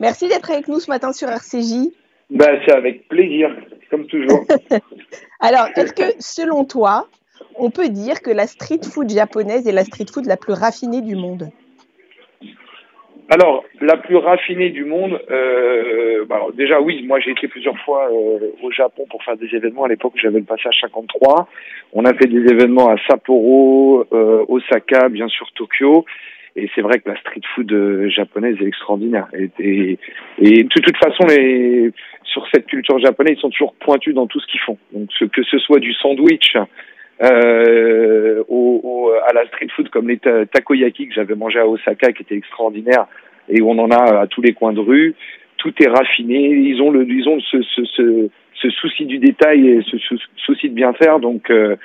Merci 0.00 0.28
d'être 0.28 0.50
avec 0.50 0.68
nous 0.68 0.80
ce 0.80 0.90
matin 0.90 1.12
sur 1.12 1.28
RCJ. 1.28 1.90
Ben, 2.30 2.60
c'est 2.64 2.74
avec 2.74 3.08
plaisir, 3.08 3.50
comme 3.90 4.06
toujours. 4.06 4.44
Alors, 5.40 5.66
est-ce 5.76 5.92
que 5.92 6.14
selon 6.20 6.64
toi, 6.64 7.08
on 7.56 7.70
peut 7.70 7.88
dire 7.88 8.22
que 8.22 8.30
la 8.30 8.46
street 8.46 8.80
food 8.82 9.10
japonaise 9.10 9.66
est 9.66 9.72
la 9.72 9.84
street 9.84 10.06
food 10.12 10.26
la 10.26 10.36
plus 10.36 10.52
raffinée 10.52 11.02
du 11.02 11.16
monde? 11.16 11.50
Alors, 13.32 13.64
la 13.80 13.96
plus 13.96 14.16
raffinée 14.16 14.70
du 14.70 14.84
monde, 14.84 15.20
euh, 15.30 16.24
bah, 16.28 16.46
déjà 16.54 16.80
oui, 16.80 17.04
moi 17.06 17.20
j'ai 17.20 17.30
été 17.30 17.46
plusieurs 17.46 17.78
fois 17.84 18.08
euh, 18.10 18.50
au 18.60 18.72
Japon 18.72 19.06
pour 19.08 19.22
faire 19.22 19.36
des 19.36 19.46
événements. 19.54 19.84
À 19.84 19.88
l'époque, 19.88 20.14
j'avais 20.20 20.40
le 20.40 20.44
passage 20.44 20.74
53. 20.80 21.48
On 21.92 22.04
a 22.06 22.14
fait 22.14 22.26
des 22.26 22.52
événements 22.52 22.88
à 22.88 22.96
Sapporo, 23.06 24.04
euh, 24.12 24.44
Osaka, 24.48 25.08
bien 25.08 25.28
sûr 25.28 25.48
Tokyo. 25.54 26.04
Et 26.56 26.68
c'est 26.74 26.80
vrai 26.80 26.98
que 26.98 27.08
la 27.08 27.16
street 27.20 27.42
food 27.54 28.08
japonaise 28.08 28.56
est 28.60 28.66
extraordinaire. 28.66 29.28
Et, 29.32 29.96
et, 30.40 30.64
de 30.64 30.68
toute 30.68 30.96
façon, 30.96 31.24
les, 31.28 31.92
sur 32.30 32.46
cette 32.52 32.66
culture 32.66 32.98
japonaise, 32.98 33.34
ils 33.36 33.40
sont 33.40 33.50
toujours 33.50 33.74
pointus 33.74 34.14
dans 34.14 34.26
tout 34.26 34.40
ce 34.40 34.46
qu'ils 34.46 34.60
font. 34.60 34.78
Donc 34.92 35.08
que 35.32 35.42
ce 35.42 35.58
soit 35.58 35.80
du 35.80 35.92
sandwich 35.94 36.56
euh, 37.22 38.42
à 39.28 39.32
la 39.32 39.46
street 39.48 39.68
food 39.74 39.90
comme 39.90 40.08
les 40.08 40.18
takoyaki 40.18 41.08
que 41.08 41.14
j'avais 41.14 41.34
mangé 41.34 41.58
à 41.58 41.66
Osaka 41.66 42.12
qui 42.12 42.22
était 42.22 42.36
extraordinaire 42.36 43.06
et 43.48 43.60
on 43.62 43.78
en 43.78 43.90
a 43.90 44.20
à 44.20 44.26
tous 44.26 44.42
les 44.42 44.54
coins 44.54 44.72
de 44.72 44.80
rue. 44.80 45.14
Tout 45.58 45.74
est 45.82 45.88
raffiné. 45.88 46.48
Ils 46.48 46.80
ont 46.80 46.94
ils 46.94 47.28
ont 47.28 47.38
ce, 47.40 48.70
souci 48.70 49.04
du 49.06 49.18
détail 49.18 49.68
et 49.68 49.82
ce, 49.82 49.96
souci 50.36 50.70
de 50.70 50.74
bien 50.74 50.92
faire. 50.94 51.18
Donc 51.18 51.50
euh, 51.50 51.76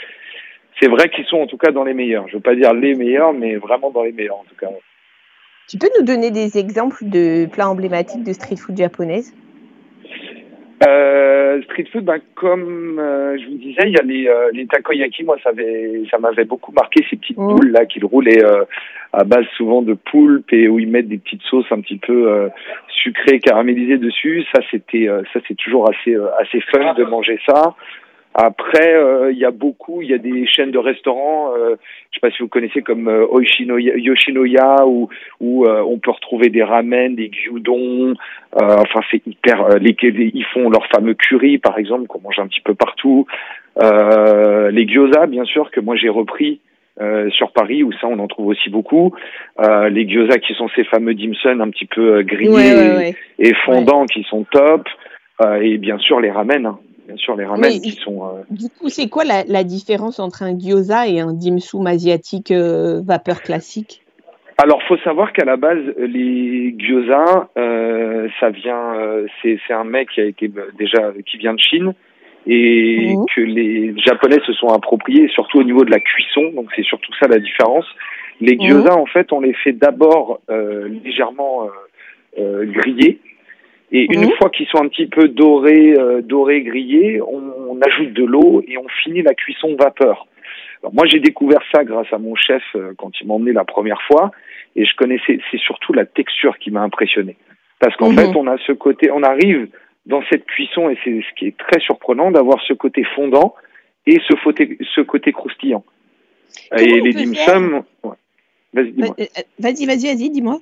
c'est 0.79 0.89
vrai 0.89 1.09
qu'ils 1.09 1.25
sont 1.25 1.37
en 1.37 1.47
tout 1.47 1.57
cas 1.57 1.71
dans 1.71 1.83
les 1.83 1.93
meilleurs. 1.93 2.27
Je 2.27 2.35
veux 2.35 2.43
pas 2.43 2.55
dire 2.55 2.73
les 2.73 2.93
meilleurs, 2.93 3.33
mais 3.33 3.55
vraiment 3.55 3.89
dans 3.91 4.03
les 4.03 4.11
meilleurs 4.11 4.39
en 4.39 4.45
tout 4.47 4.55
cas. 4.55 4.69
Tu 5.67 5.79
peux 5.79 5.89
nous 5.99 6.05
donner 6.05 6.29
des 6.29 6.59
exemples 6.59 7.03
de 7.09 7.47
plats 7.47 7.67
emblématiques 7.67 8.23
de 8.23 8.33
street 8.33 8.57
food 8.57 8.77
japonaise 8.77 9.33
euh, 10.87 11.61
street 11.63 11.85
food, 11.91 12.05
ben, 12.05 12.19
comme 12.35 12.99
euh, 12.99 13.37
je 13.37 13.45
vous 13.45 13.57
disais, 13.57 13.83
il 13.85 13.93
y 13.93 13.97
a 13.97 14.03
les, 14.03 14.27
euh, 14.27 14.49
les 14.53 14.67
takoyaki. 14.67 15.23
Moi, 15.23 15.37
ça 15.43 15.49
avait, 15.49 16.03
ça 16.11 16.17
m'avait 16.17 16.45
beaucoup 16.45 16.71
marqué 16.71 17.05
ces 17.09 17.15
petites 17.15 17.37
mmh. 17.37 17.47
boules 17.47 17.71
là 17.71 17.85
qu'ils 17.85 18.05
roulaient 18.05 18.43
euh, 18.43 18.65
à 19.13 19.23
base 19.23 19.45
souvent 19.57 19.81
de 19.81 19.93
poulpe 19.93 20.51
et 20.53 20.67
où 20.67 20.79
ils 20.79 20.89
mettent 20.89 21.07
des 21.07 21.17
petites 21.17 21.41
sauces 21.43 21.71
un 21.71 21.79
petit 21.81 21.97
peu 21.97 22.49
sucrées, 22.89 23.39
caramélisées 23.39 23.97
dessus. 23.97 24.43
Ça, 24.53 24.61
c'était, 24.69 25.07
ça 25.33 25.39
c'est 25.47 25.55
toujours 25.55 25.89
assez, 25.89 26.15
assez 26.39 26.59
fun 26.71 26.93
de 26.95 27.03
manger 27.05 27.39
ça. 27.47 27.75
Après, 28.37 28.93
euh, 28.93 29.31
il 29.31 29.37
y 29.37 29.45
a 29.45 29.51
beaucoup, 29.51 30.01
il 30.01 30.09
y 30.09 30.13
a 30.13 30.17
des 30.17 30.45
chaînes 30.45 30.71
de 30.71 30.77
restaurants, 30.77 31.53
euh, 31.55 31.77
je 32.11 32.15
sais 32.15 32.19
pas 32.19 32.31
si 32.31 32.43
vous 32.43 32.49
connaissez 32.49 32.81
comme 32.81 33.07
euh, 33.07 33.25
Oishinoya, 33.29 33.95
Yoshinoya, 33.95 34.85
où, 34.85 35.07
où 35.39 35.65
euh, 35.65 35.81
on 35.87 35.99
peut 35.99 36.11
retrouver 36.11 36.49
des 36.49 36.61
ramen, 36.61 37.15
des 37.15 37.31
gyudon, 37.31 38.13
enfin 38.53 38.99
c'est 39.09 39.25
hyper, 39.25 39.79
les, 39.79 39.95
ils 40.01 40.45
font 40.53 40.69
leur 40.69 40.85
fameux 40.87 41.13
curry 41.13 41.59
par 41.59 41.77
exemple 41.77 42.07
qu'on 42.07 42.19
mange 42.19 42.37
un 42.39 42.47
petit 42.47 42.59
peu 42.59 42.75
partout, 42.75 43.25
les 43.81 44.85
gyoza 44.85 45.27
bien 45.27 45.45
sûr 45.45 45.71
que 45.71 45.79
moi 45.79 45.95
j'ai 45.95 46.09
repris 46.09 46.59
sur 47.29 47.51
Paris 47.51 47.83
où 47.83 47.91
ça 47.93 48.07
on 48.07 48.19
en 48.19 48.27
trouve 48.27 48.47
aussi 48.47 48.69
beaucoup. 48.69 49.13
les 49.59 50.07
gyoza 50.07 50.39
qui 50.39 50.53
sont 50.55 50.69
ces 50.75 50.83
fameux 50.85 51.13
dim 51.13 51.33
sum 51.41 51.61
un 51.61 51.69
petit 51.69 51.85
peu 51.85 52.21
grillés 52.23 53.15
Et, 53.39 53.53
fondants 53.65 54.05
qui 54.05 54.23
sont 54.23 54.45
top. 54.45 54.87
et 55.61 55.77
bien 55.77 55.97
sûr 55.99 56.19
les 56.19 56.31
ramen. 56.31 56.65
Hein 56.65 56.79
bien 57.05 57.17
sûr, 57.17 57.35
les 57.35 57.45
ramen 57.45 57.79
qui 57.79 57.91
sont. 57.91 58.25
Euh, 58.25 58.41
du 58.49 58.69
coup, 58.69 58.89
c'est 58.89 59.09
quoi 59.09 59.23
la, 59.23 59.63
différence 59.63 60.19
entre 60.19 60.43
un 60.43 60.57
gyoza 60.57 61.07
et 61.07 61.19
un 61.19 61.33
dim 61.33 61.59
sum 61.59 61.87
asiatique 61.87 62.51
euh, 62.51 63.01
vapeur 63.03 63.41
classique? 63.41 64.01
Alors, 64.57 64.81
faut 64.83 64.97
savoir 64.97 65.33
qu'à 65.33 65.45
la 65.45 65.57
base, 65.57 65.83
les 65.97 66.75
gyoza, 66.77 67.49
euh, 67.57 68.27
ça 68.39 68.49
vient, 68.49 68.93
c'est 69.41 69.59
un 69.69 69.83
mec 69.83 70.09
qui 70.09 70.21
a 70.21 70.25
été 70.25 70.49
déjà 70.77 71.11
qui 71.25 71.37
vient 71.37 71.53
de 71.53 71.59
Chine 71.59 71.93
et 72.47 73.15
mmh. 73.15 73.25
que 73.35 73.41
les 73.41 73.95
Japonais 73.99 74.39
se 74.45 74.53
sont 74.53 74.67
appropriés, 74.67 75.27
surtout 75.29 75.59
au 75.59 75.63
niveau 75.63 75.83
de 75.83 75.91
la 75.91 75.99
cuisson. 75.99 76.51
Donc, 76.55 76.69
c'est 76.75 76.85
surtout 76.85 77.11
ça 77.19 77.27
la 77.27 77.39
différence. 77.39 77.85
Les 78.39 78.55
mmh. 78.55 78.61
gyoza, 78.61 78.95
en 78.95 79.05
fait, 79.05 79.33
on 79.33 79.41
les 79.41 79.53
fait 79.53 79.73
d'abord 79.73 80.39
légèrement 81.03 81.67
grillés 82.37 83.19
et 83.91 84.11
une 84.13 84.25
mhm. 84.25 84.31
fois 84.37 84.49
qu'ils 84.49 84.67
sont 84.67 84.79
un 84.79 84.87
petit 84.87 85.07
peu 85.07 85.27
dorés, 85.27 85.93
euh, 85.97 86.21
dorés, 86.21 86.61
grillés, 86.63 87.21
on, 87.21 87.79
ajoute 87.81 88.13
de 88.13 88.23
l'eau 88.23 88.63
et 88.67 88.77
on 88.77 88.87
finit 89.03 89.21
la 89.21 89.33
cuisson 89.33 89.75
vapeur. 89.75 90.27
Alors 90.81 90.93
moi, 90.93 91.05
j'ai 91.05 91.19
découvert 91.19 91.59
ça 91.73 91.83
grâce 91.83 92.11
à 92.11 92.17
mon 92.17 92.35
chef 92.35 92.63
euh, 92.75 92.93
quand 92.97 93.11
il 93.19 93.27
m'a 93.27 93.33
emmené 93.33 93.51
la 93.51 93.65
première 93.65 94.01
fois, 94.03 94.31
et 94.75 94.85
je 94.85 94.95
connaissais. 94.95 95.39
C'est 95.51 95.59
surtout 95.59 95.91
la 95.93 96.05
texture 96.05 96.57
qui 96.57 96.71
m'a 96.71 96.81
impressionné, 96.81 97.35
parce 97.79 97.95
qu'en 97.97 98.11
mhm. 98.11 98.17
fait, 98.17 98.35
on 98.35 98.47
a 98.47 98.57
ce 98.65 98.71
côté, 98.71 99.11
on 99.11 99.23
arrive 99.23 99.67
dans 100.05 100.23
cette 100.29 100.45
cuisson 100.45 100.89
et 100.89 100.97
c'est 101.03 101.21
ce 101.21 101.35
qui 101.37 101.47
est 101.47 101.57
très 101.57 101.79
surprenant 101.79 102.31
d'avoir 102.31 102.61
ce 102.67 102.73
côté 102.73 103.03
fondant 103.15 103.55
et 104.05 104.19
ce 104.27 104.35
côté, 104.43 104.77
ce 104.95 105.01
côté 105.01 105.31
croustillant. 105.31 105.83
et 106.77 107.01
les 107.01 107.13
dim 107.13 107.33
sum, 107.33 107.83
vas-y, 108.73 108.91
vas-y, 109.59 109.85
vas-y, 109.85 110.05
vas-y, 110.05 110.29
dis-moi. 110.29 110.59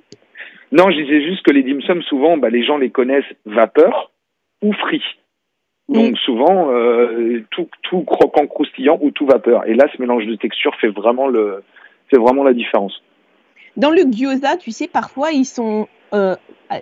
Non, 0.74 0.90
je 0.90 1.00
disais 1.00 1.22
juste 1.22 1.44
que 1.44 1.52
les 1.52 1.62
dim 1.62 1.80
sum, 1.82 2.02
souvent, 2.02 2.36
bah, 2.36 2.50
les 2.50 2.64
gens 2.64 2.78
les 2.78 2.90
connaissent 2.90 3.32
vapeur 3.46 4.10
ou 4.60 4.72
frit. 4.72 5.04
Donc 5.88 6.18
souvent, 6.18 6.72
euh, 6.72 7.44
tout, 7.52 7.68
tout 7.82 8.02
croquant 8.02 8.44
croustillant 8.48 8.98
ou 9.00 9.12
tout 9.12 9.24
vapeur. 9.24 9.68
Et 9.68 9.74
là, 9.74 9.86
ce 9.94 10.02
mélange 10.02 10.26
de 10.26 10.34
textures 10.34 10.74
fait 10.80 10.88
vraiment, 10.88 11.28
le, 11.28 11.62
fait 12.10 12.18
vraiment 12.18 12.42
la 12.42 12.54
différence. 12.54 13.02
Dans 13.76 13.90
le 13.90 14.02
gyoza, 14.10 14.56
tu 14.56 14.72
sais, 14.72 14.88
parfois, 14.88 15.30
ils 15.30 15.44
sont, 15.44 15.86
euh, 16.12 16.34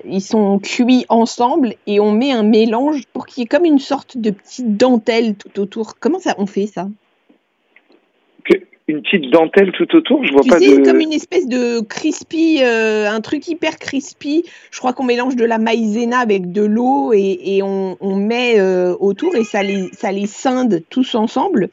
ils 0.07 0.23
sont 0.23 0.59
cuits 0.59 1.05
ensemble 1.11 1.75
et 1.87 2.01
on 2.01 2.13
met 2.13 2.33
un 2.33 2.45
mélange 2.45 3.03
pour 3.13 3.27
qu'il 3.27 3.43
y 3.43 3.45
ait 3.45 3.49
comme 3.49 3.67
une 3.67 3.79
sorte 3.79 4.17
de 4.17 4.31
petite 4.31 4.79
dentelle 4.79 5.37
tout 5.37 5.61
autour. 5.61 5.99
Comment 6.01 6.19
ça, 6.19 6.35
on 6.39 6.47
fait 6.47 6.67
ça? 6.67 6.87
Une 8.93 9.03
petite 9.03 9.31
dentelle 9.31 9.73
tout 9.73 9.97
autour. 9.97 10.25
Je 10.25 10.33
vois 10.33 10.43
tu 10.43 10.51
pas 10.51 10.59
sais, 10.59 10.83
comme 10.83 11.01
une 11.01 11.13
espèce 11.13 11.49
de 11.49 11.81
crispy, 11.81 12.59
euh, 12.63 13.11
un 13.11 13.21
truc 13.21 13.49
hyper 13.49 13.79
crispy. 13.79 14.45
Je 14.71 14.79
crois 14.79 14.93
qu'on 14.93 15.05
mélange 15.05 15.37
de 15.37 15.45
la 15.45 15.59
maïzena 15.59 16.19
avec 16.19 16.53
de 16.53 16.63
l'eau 16.63 17.13
et, 17.13 17.39
et 17.45 17.63
on, 17.63 17.97
on, 18.01 18.17
met 18.17 18.61
euh, 18.61 18.95
autour 19.01 19.35
et 19.35 19.45
ça 19.45 19.63
les, 19.63 19.89
ça 19.93 20.13
les 20.13 20.27
scinde 20.27 20.83
tous 20.91 21.15
ensemble. 21.15 21.71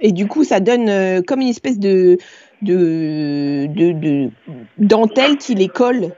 Et 0.00 0.12
du 0.12 0.26
coup, 0.26 0.44
ça 0.44 0.60
donne 0.60 0.88
euh, 0.88 1.22
comme 1.22 1.40
une 1.40 1.48
espèce 1.48 1.78
de, 1.78 2.16
de, 2.62 3.66
de, 3.66 3.92
de, 3.92 4.30
dentelle 4.78 5.36
qui 5.36 5.54
les 5.54 5.68
colle. 5.68 6.08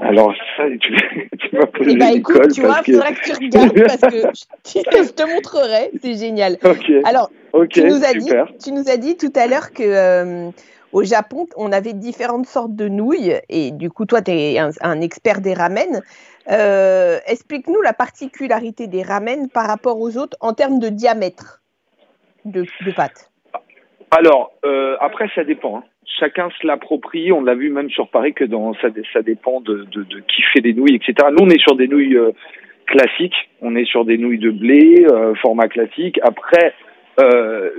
Alors, 0.00 0.34
ça, 0.56 0.64
tu, 0.80 0.94
tu 1.38 1.56
m'as 1.56 1.66
posé 1.66 1.90
eh 1.92 1.96
ben, 1.96 2.16
écoute, 2.16 2.52
tu 2.52 2.62
vois, 2.62 2.80
il 2.86 2.94
que 2.94 3.24
tu 3.24 3.32
regardes 3.32 3.82
parce 3.86 4.00
que 4.00 4.16
je, 5.06 5.12
te 5.12 5.32
montrerai, 5.32 5.90
c'est 6.02 6.16
génial. 6.16 6.56
Alors, 7.04 7.30
tu, 7.70 7.84
nous 7.84 8.04
as 8.04 8.14
dit, 8.14 8.30
tu 8.62 8.72
nous 8.72 8.88
as 8.88 8.96
dit 8.96 9.16
tout 9.16 9.32
à 9.34 9.46
l'heure 9.46 9.72
que 9.72 9.82
euh, 9.82 10.50
au 10.92 11.04
Japon, 11.04 11.46
on 11.56 11.72
avait 11.72 11.92
différentes 11.92 12.46
sortes 12.46 12.74
de 12.74 12.88
nouilles 12.88 13.34
et 13.48 13.70
du 13.70 13.90
coup, 13.90 14.06
toi, 14.06 14.22
tu 14.22 14.32
es 14.32 14.58
un, 14.58 15.00
expert 15.00 15.40
des 15.40 15.54
ramen. 15.54 16.02
Euh, 16.50 17.18
explique-nous 17.26 17.80
la 17.82 17.92
particularité 17.92 18.86
des 18.86 19.02
ramen 19.02 19.48
par 19.48 19.66
rapport 19.66 20.00
aux 20.00 20.16
autres 20.16 20.36
en 20.40 20.52
termes 20.52 20.78
de 20.78 20.88
diamètre 20.88 21.60
de, 22.44 22.64
de 22.84 22.90
pâte. 22.90 23.30
Alors, 24.10 24.52
euh, 24.64 24.96
après, 25.00 25.28
ça 25.34 25.44
dépend. 25.44 25.78
Hein 25.78 25.84
chacun 26.18 26.50
se 26.60 26.66
l'approprie. 26.66 27.30
On 27.30 27.42
l'a 27.42 27.54
vu 27.54 27.70
même 27.70 27.88
sur 27.88 28.08
Paris 28.08 28.34
que 28.34 28.44
dans 28.44 28.74
ça, 28.74 28.88
ça 29.12 29.22
dépend 29.22 29.60
de, 29.60 29.86
de, 29.92 30.02
de, 30.02 30.18
qui 30.20 30.42
fait 30.52 30.60
des 30.60 30.74
nouilles, 30.74 30.96
etc. 30.96 31.28
Nous, 31.30 31.44
on 31.44 31.48
est 31.48 31.60
sur 31.60 31.76
des 31.76 31.86
nouilles 31.86 32.16
euh, 32.16 32.32
classiques. 32.86 33.48
On 33.62 33.76
est 33.76 33.84
sur 33.84 34.04
des 34.04 34.18
nouilles 34.18 34.38
de 34.38 34.50
blé, 34.50 35.06
format 35.40 35.68
classique. 35.68 36.18
Après, 36.22 36.74
euh, 37.20 37.70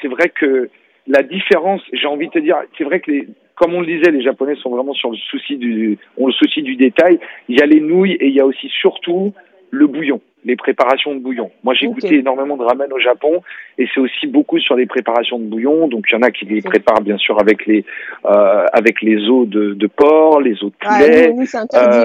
c'est 0.00 0.08
vrai 0.08 0.28
que 0.28 0.68
la 1.06 1.22
différence, 1.22 1.82
j'ai 1.92 2.06
envie 2.06 2.26
de 2.26 2.32
te 2.32 2.38
dire, 2.38 2.56
c'est 2.76 2.84
vrai 2.84 3.00
que 3.00 3.10
les, 3.10 3.28
comme 3.54 3.74
on 3.74 3.80
le 3.80 3.86
disait, 3.86 4.10
les 4.10 4.22
Japonais 4.22 4.54
sont 4.56 4.70
vraiment 4.70 4.92
sur 4.92 5.10
le 5.10 5.16
souci 5.16 5.56
du, 5.56 5.98
ont 6.18 6.26
le 6.26 6.32
souci 6.32 6.62
du 6.62 6.76
détail. 6.76 7.18
Il 7.48 7.58
y 7.58 7.62
a 7.62 7.66
les 7.66 7.80
nouilles 7.80 8.14
et 8.14 8.26
il 8.26 8.34
y 8.34 8.40
a 8.40 8.46
aussi 8.46 8.68
surtout 8.68 9.32
le 9.70 9.86
bouillon 9.86 10.20
les 10.46 10.54
préparations 10.54 11.12
de 11.12 11.18
bouillon. 11.18 11.50
Moi, 11.64 11.74
j'ai 11.74 11.88
goûté 11.88 12.14
énormément 12.18 12.56
de 12.56 12.62
ramen 12.62 12.90
au 12.92 13.00
Japon 13.00 13.42
et 13.78 13.86
c'est 13.92 14.00
aussi 14.00 14.28
beaucoup 14.28 14.60
sur 14.60 14.76
les 14.76 14.86
préparations 14.86 15.40
de 15.40 15.44
bouillon. 15.44 15.88
Donc, 15.88 16.06
il 16.08 16.14
y 16.14 16.16
en 16.16 16.22
a 16.22 16.30
qui 16.30 16.44
les 16.44 16.62
préparent 16.62 17.00
bien 17.00 17.18
sûr 17.18 17.38
avec 17.40 17.66
les 17.66 17.84
euh, 18.24 18.64
avec 18.72 19.02
les 19.02 19.28
os 19.28 19.48
de, 19.48 19.74
de, 19.74 19.86
porc, 19.88 20.40
les 20.40 20.52
os 20.62 20.70
de 20.70 20.76
ah, 20.84 20.98
poulet. 21.00 21.32
nous, 21.32 21.46
c'est 21.46 21.58
interdit 21.58 21.98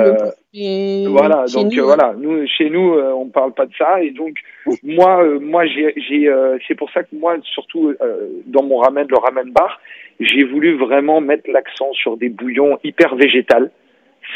euh, 0.56 1.10
Voilà, 1.10 1.46
donc 1.54 1.72
euh, 1.78 1.84
voilà, 1.84 2.16
nous 2.18 2.48
chez 2.48 2.72
nous, 2.72 2.96
euh, 2.96 3.14
on 3.16 3.28
parle 3.28 3.54
pas 3.54 3.68
de 3.68 3.74
ça 3.78 4.02
et 4.02 4.10
donc 4.10 4.34
moi, 4.82 5.24
moi, 5.40 5.68
j'ai, 5.68 5.94
j'ai 5.98 6.34
c'est 6.68 6.76
pour 6.76 6.90
ça 6.92 7.04
que 7.04 7.16
moi, 7.16 7.36
surtout 7.44 7.94
dans 8.48 8.64
mon 8.64 8.80
ramen, 8.80 9.06
le 9.08 9.18
ramen 9.18 9.52
bar, 9.52 9.80
j'ai 10.20 10.44
voulu 10.46 10.78
vraiment 10.78 11.22
mettre 11.22 11.50
l'accent 11.52 11.94
sur 11.94 12.18
des 12.18 12.30
bouillons 12.30 12.80
hyper 12.84 13.16
végétales 13.16 13.70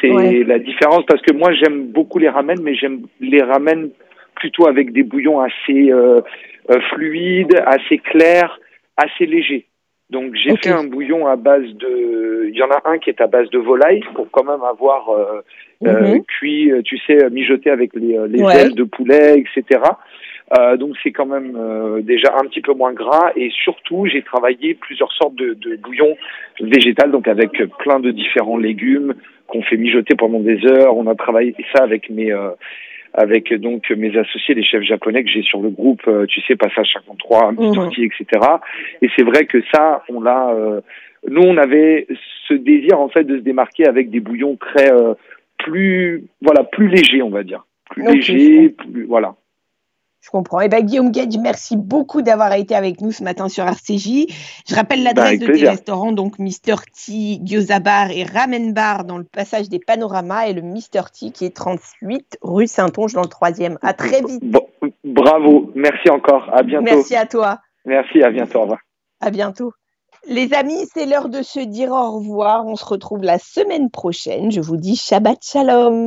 c'est 0.02 0.44
la 0.44 0.60
différence 0.60 1.06
parce 1.08 1.22
que 1.22 1.34
moi 1.34 1.54
j'aime 1.54 1.88
beaucoup 1.88 2.20
les 2.20 2.30
ramen, 2.30 2.60
mais 2.62 2.76
j'aime 2.76 3.02
les 3.20 3.42
ramen 3.42 3.90
plutôt 4.36 4.68
avec 4.68 4.92
des 4.92 5.04
bouillons 5.04 5.40
assez 5.40 5.92
euh, 5.92 6.22
euh, 6.70 6.80
fluides, 6.94 7.62
assez 7.66 7.98
clairs, 8.00 8.60
assez 8.98 9.26
légers. 9.26 9.66
Donc 10.10 10.36
j'ai 10.36 10.56
fait 10.58 10.70
un 10.70 10.84
bouillon 10.84 11.26
à 11.26 11.36
base 11.36 11.64
de, 11.64 12.48
il 12.48 12.56
y 12.56 12.62
en 12.62 12.70
a 12.70 12.82
un 12.86 13.00
qui 13.00 13.10
est 13.10 13.22
à 13.22 13.28
base 13.28 13.50
de 13.50 13.58
volaille 13.58 14.04
pour 14.14 14.30
quand 14.30 14.44
même 14.44 14.64
avoir 14.64 15.10
euh, 15.10 15.42
euh 15.86 16.16
mhm. 16.16 16.24
cuit, 16.26 16.72
tu 16.84 16.98
sais, 17.00 17.30
mijoté 17.32 17.72
avec 17.72 17.96
les, 17.96 18.18
les 18.28 18.44
ailes 18.54 18.76
de 18.76 18.84
poulet, 18.84 19.40
etc. 19.40 19.82
Euh, 20.58 20.78
donc 20.78 20.96
c'est 21.02 21.12
quand 21.12 21.26
même 21.26 21.58
déjà 22.04 22.36
un 22.38 22.46
petit 22.46 22.62
peu 22.62 22.74
moins 22.74 22.94
gras 22.94 23.32
et 23.36 23.50
surtout 23.64 24.06
j'ai 24.06 24.22
travaillé 24.22 24.76
plusieurs 24.76 25.12
sortes 25.14 25.36
de, 25.36 25.56
de 25.56 25.76
bouillons 25.78 26.16
végétales 26.62 27.12
donc 27.12 27.28
avec 27.28 27.52
plein 27.80 28.00
de 28.00 28.12
différents 28.12 28.58
légumes, 28.58 29.16
qu'on 29.48 29.62
fait 29.62 29.78
mijoter 29.78 30.16
pendant 30.16 30.40
des 30.40 30.66
heures. 30.66 30.96
On 30.98 31.08
a 31.08 31.16
travaillé 31.16 31.56
ça 31.74 31.84
avec 31.84 32.10
mes 32.10 32.32
euh, 32.32 32.50
avec 33.14 33.54
donc 33.54 33.90
mes 33.92 34.18
associés, 34.18 34.56
les 34.56 34.64
chefs 34.64 34.84
japonais 34.84 35.24
que 35.24 35.30
j'ai 35.30 35.42
sur 35.42 35.62
le 35.62 35.70
groupe, 35.70 36.02
euh, 36.08 36.26
tu 36.26 36.42
sais, 36.42 36.56
passage 36.58 36.90
53, 36.94 37.46
un 37.46 37.56
petit 37.56 38.02
mmh. 38.02 38.04
etc. 38.04 38.46
Et 39.02 39.10
c'est 39.16 39.24
vrai 39.24 39.46
que 39.46 39.60
ça, 39.74 40.04
on 40.10 40.22
l'a. 40.22 40.50
Euh, 40.50 40.82
nous, 41.30 41.42
on 41.42 41.58
avait 41.58 42.08
ce 42.48 42.54
désir 42.54 43.00
en 43.00 43.08
fait 43.10 43.24
de 43.24 43.38
se 43.38 43.42
démarquer 43.42 43.88
avec 43.88 44.10
des 44.10 44.20
bouillons 44.20 44.58
très 44.58 44.92
plus, 45.58 46.26
voilà, 46.42 46.64
plus 46.64 46.88
légers, 46.88 47.24
on 47.24 47.30
va 47.30 47.44
dire, 47.44 47.66
plus 47.90 48.04
légers, 48.04 48.70
plus 48.70 49.06
voilà. 49.06 49.36
Je 50.26 50.32
comprends. 50.32 50.60
Eh 50.60 50.70
bien, 50.70 50.82
Guillaume 50.82 51.12
Gage, 51.12 51.38
merci 51.40 51.78
beaucoup 51.78 52.24
d'avoir 52.24 52.52
été 52.54 52.74
avec 52.74 53.00
nous 53.00 53.12
ce 53.12 53.24
matin 53.24 53.48
sur 53.48 53.64
RCJ. 53.64 54.26
Je 54.68 54.74
rappelle 54.74 55.04
l'adresse 55.04 55.38
de 55.38 55.46
tes 55.46 55.68
restaurants, 55.68 56.14
donc 56.14 56.40
Mr. 56.40 56.78
T, 56.92 57.40
Gyoza 57.44 57.80
Bar 57.80 58.10
et 58.10 58.24
Ramen 58.24 58.74
Bar 58.74 59.06
dans 59.06 59.20
le 59.20 59.24
passage 59.24 59.70
des 59.70 59.78
Panoramas 59.78 60.48
et 60.48 60.54
le 60.54 60.64
Mr. 60.64 61.12
T 61.14 61.30
qui 61.30 61.46
est 61.46 61.56
38 61.56 62.40
rue 62.42 62.66
Saint-Onge 62.66 63.14
dans 63.14 63.22
le 63.22 63.28
troisième. 63.28 63.78
À 63.84 63.94
très 63.94 64.24
vite. 64.24 64.44
bravo. 65.04 65.72
Merci 65.76 66.10
encore. 66.10 66.50
À 66.52 66.64
bientôt. 66.64 66.86
Merci 66.86 67.16
à 67.16 67.28
toi. 67.28 67.60
Merci. 67.86 68.24
À 68.24 68.32
bientôt. 68.32 68.58
Au 68.58 68.62
revoir. 68.64 68.80
À 69.22 69.30
bientôt. 69.30 69.74
Les 70.28 70.56
amis, 70.56 70.88
c'est 70.92 71.06
l'heure 71.06 71.30
de 71.30 71.44
se 71.44 71.60
dire 71.60 71.92
au 71.92 72.16
revoir. 72.16 72.66
On 72.66 72.76
se 72.76 72.86
retrouve 72.86 73.22
la 73.22 73.38
semaine 73.38 73.92
prochaine. 73.92 74.52
Je 74.52 74.60
vous 74.60 74.78
dis 74.78 74.96
Shabbat 74.96 75.38
Shalom. 75.44 76.04